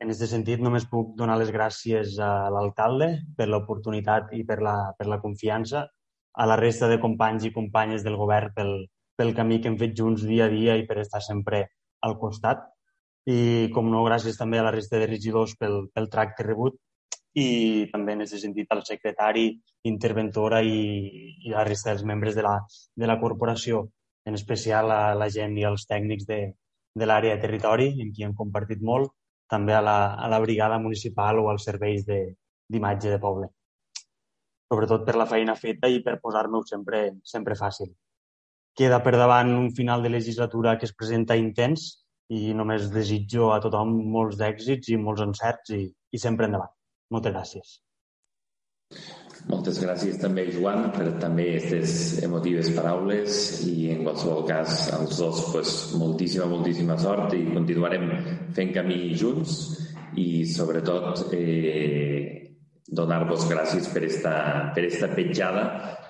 [0.00, 4.76] En aquest sentit, només puc donar les gràcies a l'alcalde per l'oportunitat i per la,
[4.98, 5.86] per la confiança,
[6.32, 8.72] a la resta de companys i companyes del govern pel,
[9.18, 11.66] pel camí que hem fet junts dia a dia i per estar sempre
[12.06, 12.64] al costat.
[13.28, 16.78] I, com no, gràcies també a la resta de regidors pel, pel tracte rebut
[17.38, 19.46] i també en aquest sentit al secretari,
[19.86, 20.80] interventora i,
[21.46, 22.56] i la resta dels membres de la,
[22.96, 23.86] de la corporació,
[24.26, 26.40] en especial a la gent i als tècnics de,
[26.94, 29.14] de l'àrea de territori, amb qui hem compartit molt,
[29.50, 33.48] també a la, a la brigada municipal o als serveis d'imatge de, de poble.
[34.70, 37.90] Sobretot per la feina feta i per posar-me-ho sempre, sempre fàcil.
[38.78, 41.88] Queda per davant un final de legislatura que es presenta intens
[42.30, 46.70] i només desitjo a tothom molts d'èxits i molts encerts i, i sempre endavant.
[47.10, 47.78] Moltes gràcies.
[49.50, 55.40] Moltes gràcies també, Joan, per també aquestes emotives paraules i en qualsevol cas als dos
[55.54, 58.10] pues, moltíssima, moltíssima sort i continuarem
[58.56, 59.56] fent camí junts
[60.20, 62.50] i sobretot eh,
[63.00, 64.34] donar-vos gràcies per esta,
[64.74, 65.64] per esta petjada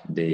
[0.09, 0.27] de,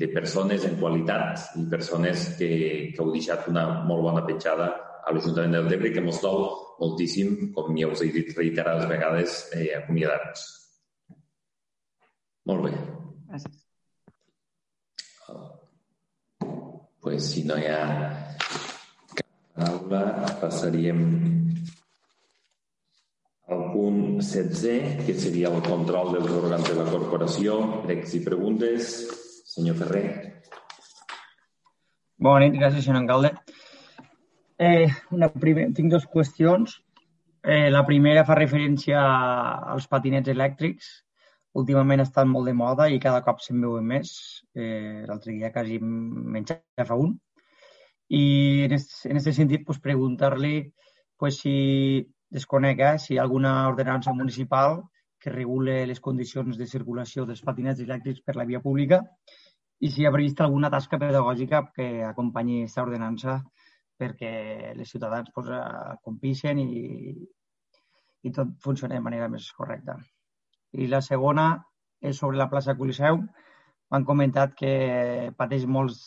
[0.00, 2.50] de persones en qualitat i persones que,
[2.90, 4.72] que heu deixat una molt bona petjada
[5.04, 6.46] a l'Ajuntament del Tebre que mos dol
[6.80, 10.46] moltíssim, com ja us he dit reiterades vegades, eh, acomiadar-nos.
[12.48, 12.72] Molt bé.
[13.28, 13.60] Gràcies.
[17.04, 17.80] Pues, si no hi ha
[19.14, 19.26] cap
[19.58, 20.00] paraula,
[20.40, 21.02] passaríem
[23.52, 27.58] al punt 16, que seria el control dels òrgans de la corporació.
[27.84, 28.94] Pregs i preguntes.
[29.54, 30.06] Senyor Ferrer.
[32.16, 33.34] Bona nit, gràcies, senyor alcalde.
[34.58, 36.76] Eh, una primer, tinc dues qüestions.
[37.42, 39.00] Eh, la primera fa referència
[39.74, 40.92] als patinets elèctrics
[41.60, 44.14] últimament estan molt de moda i cada cop se'n veuen més.
[44.54, 47.14] Eh, L'altre dia quasi menjava un.
[48.10, 48.24] I
[48.66, 50.56] en aquest sentit, pues, preguntar-li
[51.18, 54.82] pues, si desconega si hi ha alguna ordenança municipal
[55.18, 59.00] que regule les condicions de circulació dels patinets elèctrics per la via pública
[59.78, 63.38] i si hi ha previst alguna tasca pedagògica que acompanyi aquesta ordenança
[63.98, 64.32] perquè
[64.72, 65.50] els ciutadans pues,
[66.04, 67.14] compixen i,
[68.24, 69.96] i tot funcioni de manera més correcta.
[70.74, 71.48] I la segona
[72.02, 73.20] és sobre la plaça Coliseu.
[73.92, 74.74] M'han comentat que
[75.38, 76.00] pateix molts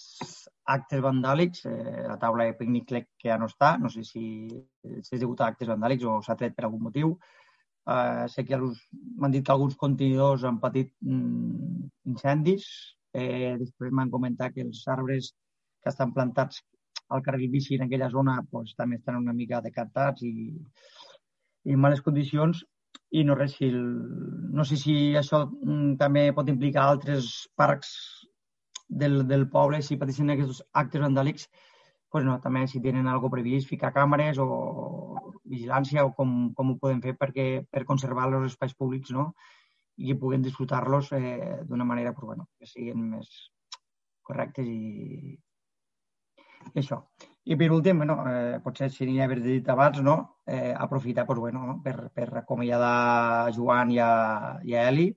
[0.67, 1.63] actes vandàlics.
[1.69, 3.75] Eh, la taula de pícnic que ja no està.
[3.81, 4.25] No sé si,
[4.83, 7.15] si és degut a actes vandàlics o s'ha tret per algun motiu.
[7.87, 12.67] Eh, sé que m'han dit que alguns contenidors han patit mm, incendis.
[13.15, 15.31] Eh, després m'han comentat que els arbres
[15.81, 16.59] que estan plantats
[17.09, 20.33] al carril bici en aquella zona pues, també estan una mica decantats i,
[21.67, 22.63] i en males condicions
[23.11, 23.79] i no res, si el,
[24.53, 27.93] no sé si això mm, també pot implicar altres parcs
[28.87, 31.47] del, del poble, si pateixen aquests actes vandàlics,
[32.11, 34.47] pues no, també si tenen alguna previst, ficar càmeres o
[35.47, 39.31] vigilància o com, com ho podem fer perquè, per conservar els espais públics no?
[39.97, 43.31] i que puguem disfrutar-los eh, d'una manera pues, bueno, que siguin més
[44.27, 45.35] correctes i,
[46.75, 47.01] això.
[47.47, 50.17] I per últim, bueno, eh, potser si n'hi haver dit abans, no?
[50.45, 51.81] eh, aprofitar pues, bueno, no?
[51.83, 55.07] per, per acomiadar Joan i a, i a Eli,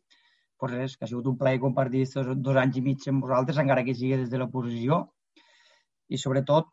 [0.61, 3.59] pues res, que ha sigut un plaer compartir aquests dos anys i mig amb vosaltres,
[3.59, 5.01] encara que sigui des de l'oposició,
[6.09, 6.69] i sobretot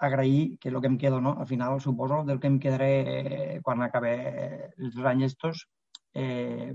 [0.00, 1.36] agrair, que és el que em quedo, no?
[1.40, 4.14] al final suposo del que em quedaré eh, quan acabe
[4.78, 5.66] els anys estos,
[6.14, 6.74] eh,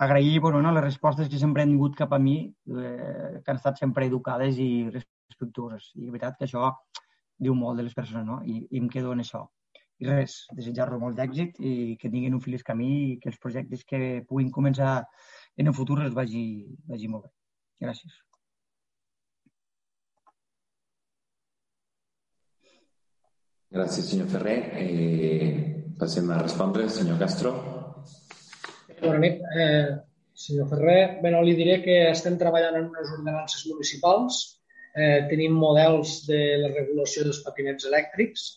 [0.00, 3.60] agrair bueno, no, les respostes que sempre han vingut cap a mi, eh, que han
[3.60, 4.88] estat sempre educades i
[5.30, 5.90] respectuoses.
[5.96, 6.70] I és veritat que això
[7.40, 8.40] diu molt de les persones, no?
[8.44, 9.46] I, i em quedo en això.
[10.00, 13.84] I res, desitjar-los molt d'èxit i que tinguin un feliç camí i que els projectes
[13.88, 14.94] que puguin començar
[15.60, 16.44] en el futur els vagi,
[16.88, 17.32] vagi molt bé.
[17.84, 18.20] Gràcies.
[23.70, 24.58] Gràcies, senyor Ferrer.
[24.82, 25.50] Eh,
[26.00, 26.88] passem a respondre.
[26.90, 27.52] Senyor Castro.
[29.02, 29.44] Bona nit.
[29.56, 29.90] Eh,
[30.34, 34.40] senyor Ferrer, bé, no, li diré que estem treballant en unes ordenances municipals
[34.96, 38.48] eh, tenim models de la regulació dels patinets elèctrics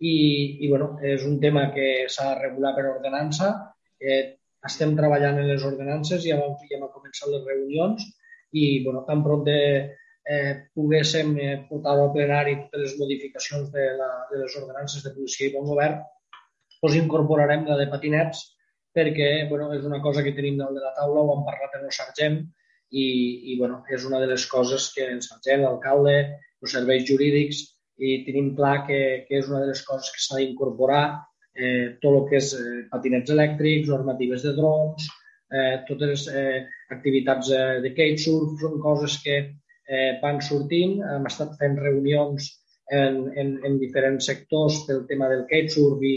[0.00, 0.16] i,
[0.64, 3.52] i bueno, és un tema que s'ha de regular per ordenança.
[4.00, 8.02] Eh, estem treballant en les ordenances, ja vam, ja hem començat les reunions
[8.56, 9.60] i bueno, tan pront de,
[10.26, 15.14] eh, poguéssim eh, portar al plenari totes les modificacions de, la, de les ordenances de
[15.14, 16.02] policia i bon govern,
[16.82, 18.42] doncs incorporarem la de patinets
[18.96, 21.88] perquè bueno, és una cosa que tenim dalt de la taula, ho hem parlat amb
[21.88, 22.40] el sergent,
[22.90, 23.06] i,
[23.52, 26.16] i bueno, és una de les coses que ens sergent, l'alcalde,
[26.62, 27.62] els serveis jurídics,
[27.98, 31.04] i tenim clar que, que és una de les coses que s'ha d'incorporar
[31.56, 35.08] eh, tot el que és eh, patinets elèctrics, normatives de drons,
[35.52, 41.00] eh, totes les eh, activitats eh, de kitesurf, són coses que eh, van sortint.
[41.16, 42.52] Hem estat fent reunions
[42.92, 46.16] en, en, en diferents sectors pel tema del kitesurf i,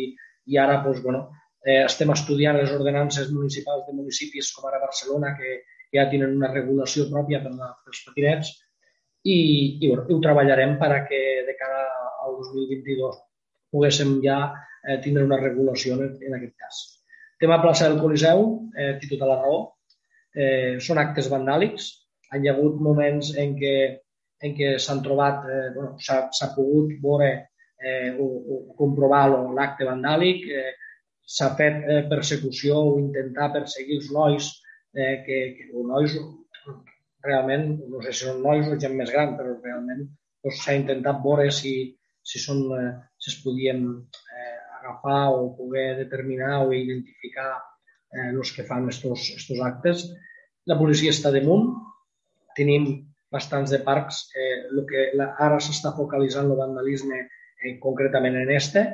[0.52, 1.26] i ara doncs, bueno,
[1.64, 5.62] eh, estem estudiant les ordenances municipals de municipis com ara Barcelona que,
[5.96, 8.52] ja tenen una regulació pròpia per la, pels patinets
[9.26, 9.38] i,
[9.82, 11.86] i bueno, ho treballarem per a que de cara
[12.26, 13.18] al 2022
[13.74, 16.80] poguéssim ja eh, tindre una regulació en, en aquest cas.
[17.40, 18.46] Tema plaça del Coliseu,
[18.76, 19.60] eh, té tota la raó.
[20.36, 21.90] Eh, són actes vandàlics.
[22.36, 23.76] Hi ha hagut moments en què,
[24.46, 27.30] en què s'han trobat, eh, bueno, s'ha pogut veure
[27.80, 30.74] eh, o, o comprovar l'acte vandàlic, eh,
[31.30, 34.50] s'ha fet eh, persecució o intentar perseguir els nois
[34.96, 36.16] eh, que, que els nois
[37.26, 41.20] realment, no sé si són nois o gent més gran, però realment doncs, s'ha intentat
[41.24, 41.74] veure si,
[42.24, 47.52] si, són, eh, si es podien eh, agafar o poder determinar o identificar
[48.14, 50.08] eh, els que fan estos, estos actes.
[50.70, 51.74] La policia està damunt,
[52.56, 52.88] tenim
[53.32, 58.54] bastants de parcs, eh, el que la, ara s'està focalitzant el vandalisme eh, concretament en
[58.56, 58.86] este,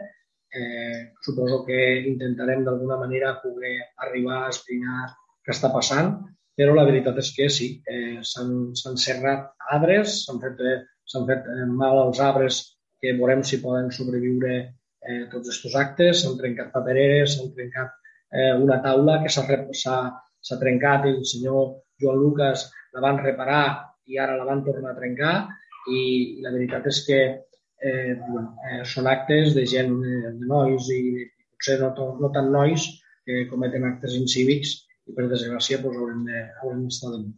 [0.56, 1.78] eh, suposo que
[2.12, 3.78] intentarem d'alguna manera poder
[4.08, 5.06] arribar a esbrinar
[5.46, 6.16] què està passant,
[6.58, 10.80] però la veritat és que sí, eh, s'han serrat arbres, s'han fet, eh,
[11.28, 12.62] fet eh, mal als arbres
[13.02, 17.92] que veurem si poden sobreviure eh, tots aquests actes, s'han trencat papereres, s'han trencat
[18.32, 23.66] eh, una taula que s'ha trencat i el senyor Joan Lucas la van reparar
[24.08, 25.36] i ara la van tornar a trencar.
[25.86, 26.00] I,
[26.40, 27.20] i la veritat és que
[27.86, 31.02] eh, bueno, eh, són actes de gent, eh, de nois i
[31.54, 31.92] potser no,
[32.22, 32.88] no tant nois
[33.26, 34.74] que cometen actes incívics
[35.06, 37.34] i per desgràcia doncs, haurem de, haurem d'estar damunt.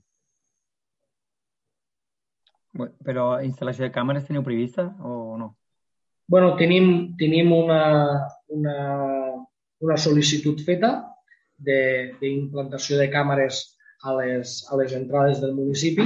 [2.78, 5.56] Bueno, però instal·lació de càmeres teniu prevista o no?
[6.28, 7.82] bueno, tenim, tenim una,
[8.52, 8.78] una,
[9.80, 10.92] una sol·licitud feta
[11.58, 13.62] d'implantació de, de càmeres
[14.04, 16.06] a les, a les entrades del municipi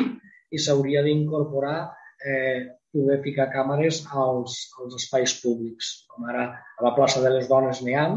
[0.51, 1.79] i s'hauria d'incorporar
[2.23, 7.49] eh, poder ficar càmeres als, als espais públics, com ara a la plaça de les
[7.49, 8.07] Dones n'hi ha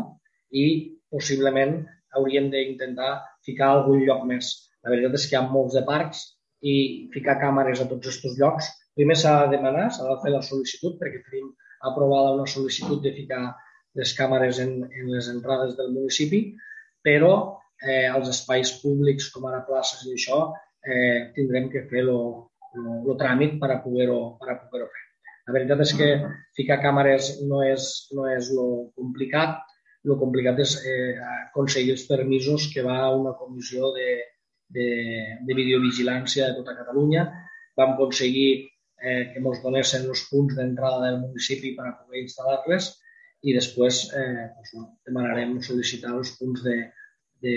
[0.53, 0.67] i
[1.11, 1.81] possiblement
[2.15, 3.15] hauríem d'intentar
[3.47, 4.53] ficar a algun lloc més.
[4.85, 6.23] La veritat és que hi ha molts de parcs
[6.65, 6.75] i
[7.15, 8.71] ficar càmeres a tots aquests llocs.
[8.99, 11.51] Primer s'ha de demanar, s'ha de fer la sol·licitud perquè tenim
[11.91, 13.43] aprovada una sol·licitud de ficar
[13.99, 16.41] les càmeres en, en les entrades del municipi,
[17.05, 17.33] però
[17.85, 20.41] eh, als espais públics com ara places i això
[20.87, 25.05] eh, tindrem que fer el tràmit per a poder-ho per a poder fer.
[25.47, 26.09] La veritat és que
[26.57, 29.61] ficar càmeres no és, no és lo complicat,
[30.05, 31.15] el complicat és eh,
[31.49, 34.11] aconseguir els permisos que va una comissió de,
[34.77, 34.89] de,
[35.47, 37.25] de videovigilància de tota Catalunya.
[37.79, 42.91] Vam aconseguir eh, que ens donessin els punts d'entrada del municipi per a poder instal·lar-les
[43.45, 46.77] i després eh, doncs, no, demanarem sol·licitar els punts de,
[47.45, 47.57] de,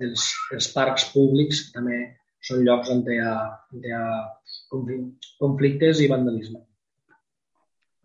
[0.00, 2.00] dels, dels parcs públics, que també
[2.46, 3.34] són llocs on hi ha,
[3.74, 4.04] on hi ha
[4.58, 6.62] conflictes i vandalisme.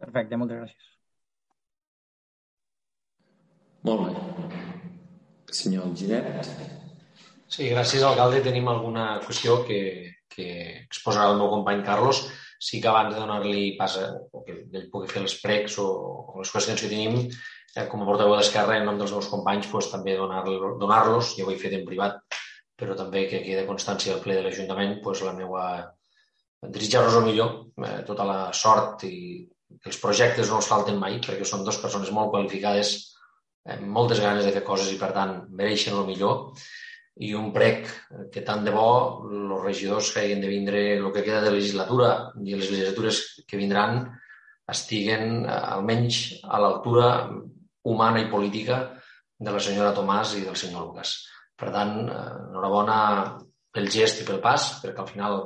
[0.01, 0.94] Perfecte, moltes gràcies.
[3.85, 4.13] Molt bé.
[5.53, 6.47] Senyor Ginet.
[7.45, 8.41] Sí, gràcies, alcalde.
[8.45, 9.81] Tenim alguna qüestió que,
[10.33, 10.47] que
[10.87, 12.23] exposarà el meu company Carlos.
[12.57, 15.85] Sí que abans de donar-li pas o que ell pugui fer els pregs o,
[16.33, 17.19] o les qüestions que tenim,
[17.75, 21.45] eh, com a portaveu d'Esquerra, en nom dels meus companys, pues, també donar-los, donar ja
[21.45, 22.17] ho he fet en privat,
[22.79, 25.65] però també que quede constància al ple de l'Ajuntament, pues, la meva
[26.63, 27.51] desitjar-los el millor,
[27.85, 29.45] eh, tota la sort i
[29.85, 32.95] els projectes no els falten mai, perquè són dues persones molt qualificades
[33.65, 36.51] eh, moltes ganes de fer coses i, per tant, mereixen el millor.
[37.25, 37.87] I un prec
[38.31, 38.87] que tant de bo
[39.23, 42.09] els regidors que hagin de vindre el que queda de legislatura
[42.43, 44.03] i les legislatures que vindran
[44.71, 47.09] estiguen eh, almenys a l'altura
[47.85, 48.81] humana i política
[49.37, 51.17] de la senyora Tomàs i del senyor Lucas.
[51.55, 52.97] Per tant, eh, enhorabona
[53.75, 55.41] pel gest i pel pas, perquè al final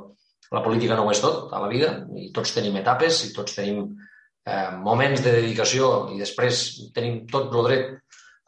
[0.54, 3.58] la política no ho és tot a la vida i tots tenim etapes i tots
[3.58, 3.84] tenim
[4.46, 6.64] eh, moments de dedicació i després
[6.96, 7.92] tenim tot el dret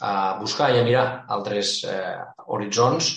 [0.01, 1.05] a buscar i a mirar
[1.35, 2.17] altres eh,
[2.47, 3.11] horitzons,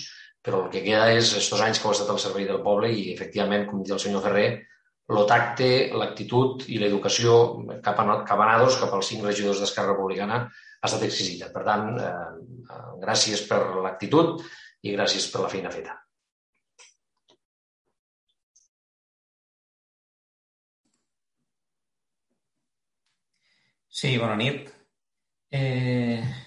[0.45, 3.09] però el que queda és aquests anys que heu estat al servei del poble i,
[3.13, 4.49] efectivament, com diu el senyor Ferrer,
[5.09, 7.35] el tacte, l'actitud i l'educació
[7.85, 11.51] cap, a, cap a nados, cap als cinc regidors d'Esquerra Republicana, ha estat exquisita.
[11.53, 14.41] Per tant, eh, gràcies per l'actitud
[14.85, 15.99] i gràcies per la feina feta.
[23.95, 24.69] Sí, bona nit.
[25.51, 26.44] Eh,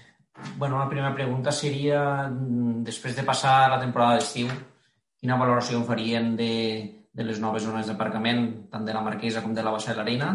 [0.57, 4.49] bueno, la primera pregunta seria, mm, després de passar la temporada d'estiu,
[5.19, 9.55] quina valoració en farien de, de les noves zones d'aparcament, tant de la Marquesa com
[9.55, 10.31] de la Baixa de l'Arena,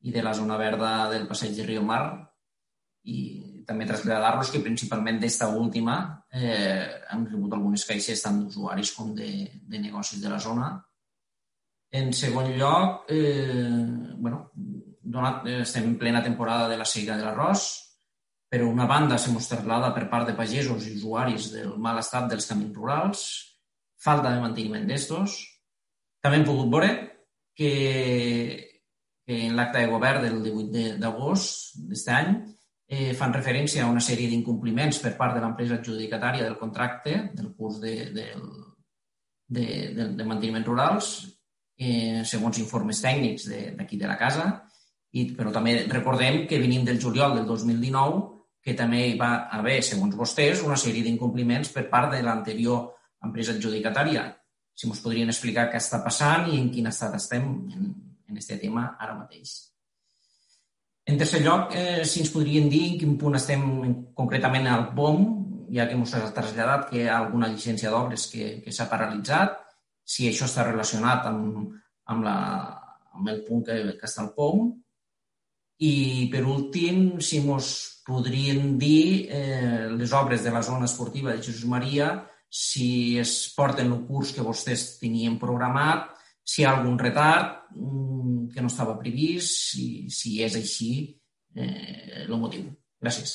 [0.00, 2.02] i de la zona verda del passeig de Rio Mar,
[3.04, 3.18] i
[3.66, 5.96] també traslladar-los que principalment d'esta última
[6.30, 9.30] eh, hem rebut algunes queixes tant d'usuaris com de,
[9.62, 10.70] de negocis de la zona.
[11.90, 14.50] En segon lloc, eh, bueno,
[15.02, 17.66] donat, estem en plena temporada de la seira de l'arròs,
[18.56, 22.30] per una banda, se mos traslada per part de pagesos i usuaris del mal estat
[22.30, 23.22] dels camins rurals,
[24.00, 25.34] falta de manteniment d'estos.
[26.24, 26.88] També hem pogut veure
[27.52, 27.72] que,
[29.28, 32.30] que en l'acte de govern del 18 d'agost d'aquest any
[32.88, 37.50] eh, fan referència a una sèrie d'incompliments per part de l'empresa adjudicatària del contracte del
[37.58, 38.24] curs de, de,
[39.52, 39.66] de,
[39.98, 41.10] de, de manteniment rurals,
[41.76, 44.48] eh, segons informes tècnics d'aquí de, de la casa,
[45.12, 48.32] i, però també recordem que venim del juliol del 2019
[48.66, 52.80] que també hi va haver, segons vostès, una sèrie d'incompliments per part de l'anterior
[53.22, 54.26] empresa adjudicatària.
[54.74, 57.86] Si ens podrien explicar què està passant i en quin estat estem en,
[58.26, 59.54] en aquest tema ara mateix.
[61.06, 63.62] En tercer lloc, eh, si ens podrien dir en quin punt estem
[64.18, 65.22] concretament al POM,
[65.70, 69.60] ja que ens ha traslladat que hi ha alguna llicència d'obres que, que s'ha paralitzat,
[70.02, 71.70] si això està relacionat amb,
[72.10, 72.38] amb, la,
[73.14, 74.72] amb el punt que, que està al POM.
[75.86, 75.92] I,
[76.32, 77.76] per últim, si ens
[78.06, 82.10] podrien dir eh, les obres de la zona esportiva de Jesús Maria,
[82.48, 86.12] si es porten el curs que vostès tenien programat,
[86.46, 90.92] si hi ha algun retard mm, que no estava previst, si, si és així
[91.56, 92.70] eh, el motiu.
[93.02, 93.34] Gràcies.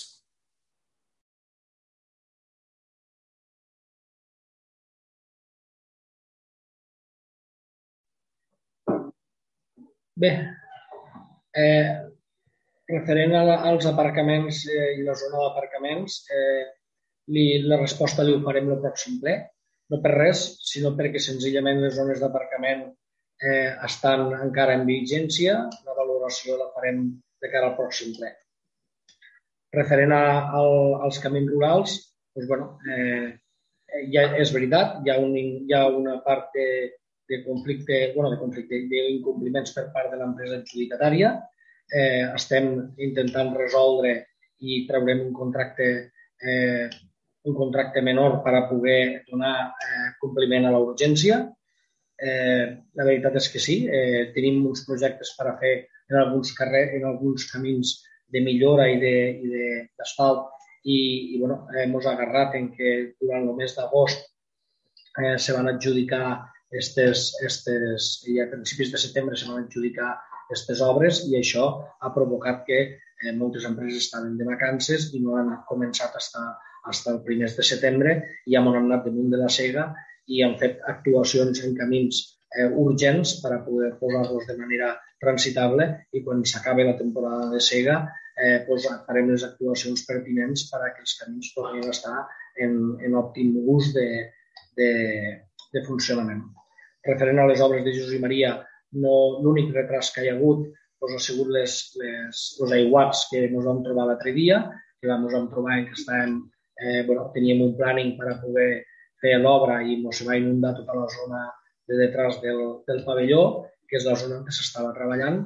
[10.22, 10.32] Bé,
[11.56, 12.12] eh,
[12.92, 16.64] referent als aparcaments eh, i la zona d'aparcaments, eh,
[17.34, 19.38] li, la resposta li ho farem el pròxim ple.
[19.92, 25.58] No per res, sinó perquè senzillament les zones d'aparcament eh, estan encara en vigència.
[25.88, 27.04] La valoració la farem
[27.42, 28.32] de cara al pròxim ple.
[29.76, 30.24] Referent a,
[30.60, 30.64] a,
[31.08, 31.98] als camins rurals,
[32.36, 33.30] doncs, bueno, eh,
[34.14, 36.68] ja és veritat, hi ha, un, hi ha una part de,
[37.32, 41.34] de conflicte, bueno, de conflicte, d'incompliments per part de l'empresa adjudicatària,
[41.92, 44.16] eh, estem intentant resoldre
[44.62, 45.88] i traurem un contracte
[46.42, 46.90] eh,
[47.44, 51.42] un contracte menor per a poder donar eh, compliment a l'urgència.
[52.22, 55.74] Eh, la veritat és que sí, eh, tenim uns projectes per a fer
[56.12, 57.96] en alguns carrers, en alguns camins
[58.32, 60.52] de millora i d'asfalt
[60.84, 60.98] i,
[61.36, 64.22] i bueno, hem agarrat en que durant el mes d'agost
[65.18, 66.26] eh, se van adjudicar
[66.72, 70.14] estes, estes, i a principis de setembre se van adjudicar
[70.52, 71.66] aquestes obres i això
[72.04, 76.44] ha provocat que eh, moltes empreses estaven de vacances i no han començat fins
[76.92, 78.18] fins el primers de setembre
[78.52, 79.88] i m'han anat damunt de la cega
[80.28, 82.20] i han fet actuacions en camins
[82.58, 84.92] eh, urgents per a poder posar-los de manera
[85.24, 85.88] transitable
[86.18, 88.02] i quan s'acabi la temporada de cega
[88.36, 92.18] eh, doncs farem les actuacions pertinents per a que els camins tornin a estar
[92.66, 94.08] en, en òptim ús de,
[94.78, 94.90] de,
[95.74, 96.44] de funcionament.
[97.08, 98.56] Referent a les obres de Jesús i Maria,
[99.00, 100.68] no, l'únic retras que hi ha hagut
[101.02, 104.62] doncs, ha sigut les, les, els aiguats que ens vam trobar l'altre dia,
[105.02, 106.38] que vam, ens vam trobar que estàvem,
[106.78, 108.70] eh, bueno, teníem un planning per a poder
[109.22, 111.42] fer l'obra i ens va inundar tota la zona
[111.90, 113.44] de detrás del, del pavelló,
[113.90, 115.44] que és la zona on s'estava treballant.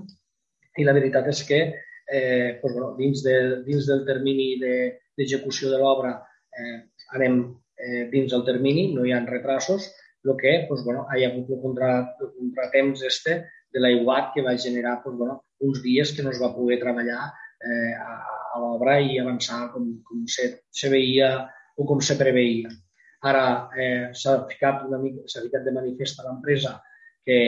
[0.77, 3.35] I la veritat és que eh, doncs, bueno, dins, de,
[3.65, 6.17] dins del termini d'execució de, de l'obra
[6.51, 6.79] eh,
[7.15, 7.39] anem
[7.79, 9.87] eh, dins del termini, no hi ha retrasos,
[10.25, 11.91] el que pues, bueno, hi ha hagut el, contra,
[12.21, 13.37] el contratemps este
[13.73, 17.21] de l'aiguat que va generar pues, bueno, uns dies que no es va poder treballar
[17.25, 18.17] eh, a,
[18.55, 21.31] a l'obra i avançar com, com se, se veia
[21.77, 22.71] o com se preveia.
[23.25, 23.45] Ara
[23.77, 26.75] eh, s'ha ficat, una mica, ficat de manifest a l'empresa
[27.25, 27.39] que,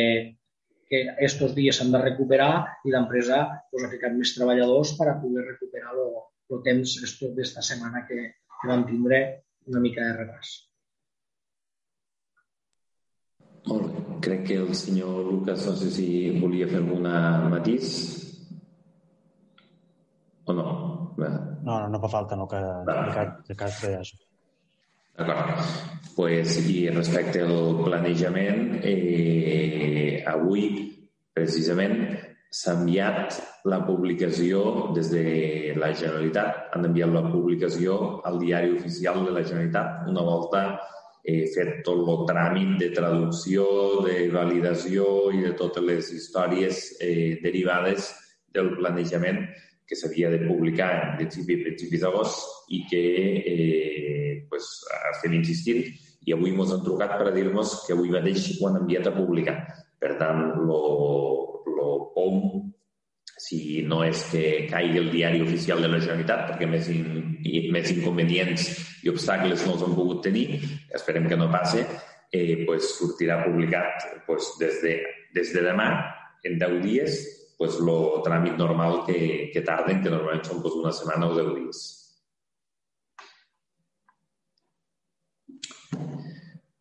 [0.89, 2.51] que aquests dies s'han de recuperar
[2.85, 6.97] i l'empresa pues, ha ficat més treballadors per a poder recuperar el temps
[7.35, 8.31] d'esta setmana que,
[8.61, 9.21] que vam tindre
[9.67, 10.66] una mica de retras.
[13.67, 14.03] Molt bé.
[14.27, 16.07] Crec que el senyor Lucas no sé si
[16.41, 17.17] volia fer alguna
[17.51, 17.91] matís
[20.45, 20.69] o no.
[21.17, 21.29] No,
[21.63, 24.17] no, no fa falta, no, que, que, que, que fer això.
[25.17, 25.61] D'acord.
[26.15, 30.67] Pues, I respecte al planejament, eh, avui
[31.33, 31.97] precisament
[32.53, 33.39] s'ha enviat
[33.69, 34.61] la publicació
[34.95, 35.25] des de
[35.77, 40.63] la Generalitat, han enviat la publicació al diari oficial de la Generalitat una volta
[41.27, 43.65] he fet tot el tràmit de traducció,
[44.05, 45.05] de validació
[45.35, 48.13] i de totes les històries eh, derivades
[48.55, 49.41] del planejament
[49.87, 53.03] que s'havia de publicar en principi, principis d'agost i que
[53.53, 54.69] eh, pues,
[55.11, 55.83] estem insistint
[56.27, 59.59] i avui ens han trucat per dir-nos que avui mateix ho han enviat a publicar.
[59.99, 62.41] Per tant, el POM
[63.37, 67.37] si no és que caigui el diari oficial de la Generalitat, perquè més, in,
[67.73, 68.67] més inconvenients
[69.05, 70.47] i obstacles no els han pogut tenir,
[70.95, 71.85] esperem que no passe,
[72.31, 74.95] eh, pues, sortirà publicat pues, des, de,
[75.35, 75.89] des de demà,
[76.47, 77.19] en 10 dies,
[77.57, 81.53] pues, el tràmit normal que, que tarden, que normalment són pues, una setmana o 10
[81.61, 81.85] dies.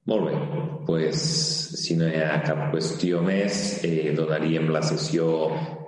[0.07, 0.37] Molt bé,
[0.87, 1.23] pues,
[1.83, 5.27] si no hi ha cap qüestió més, eh, donaríem la sessió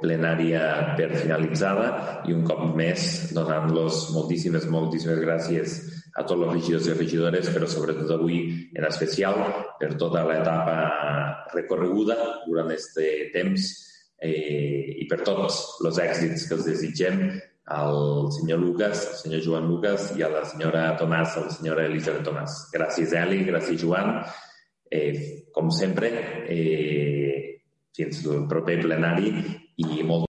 [0.00, 0.62] plenària
[0.98, 3.04] per finalitzada i un cop més
[3.36, 5.76] donant-los moltíssimes, moltíssimes gràcies
[6.18, 8.40] a tots els regidors i regidores, però sobretot avui
[8.74, 9.38] en especial
[9.78, 10.78] per tota l'etapa
[11.54, 12.18] recorreguda
[12.48, 12.98] durant aquest
[13.36, 13.70] temps
[14.18, 17.22] eh, i per tots els èxits que els desitgem
[17.68, 21.84] al senyor Lucas, al senyor Joan Lucas i a la senyora Tomàs, a la senyora
[21.84, 22.56] Elisabet Tomàs.
[22.72, 24.22] Gràcies, Eli, gràcies, Joan.
[24.90, 26.08] Eh, com sempre,
[26.48, 27.62] eh,
[27.94, 29.32] fins al proper plenari
[29.76, 30.26] i molt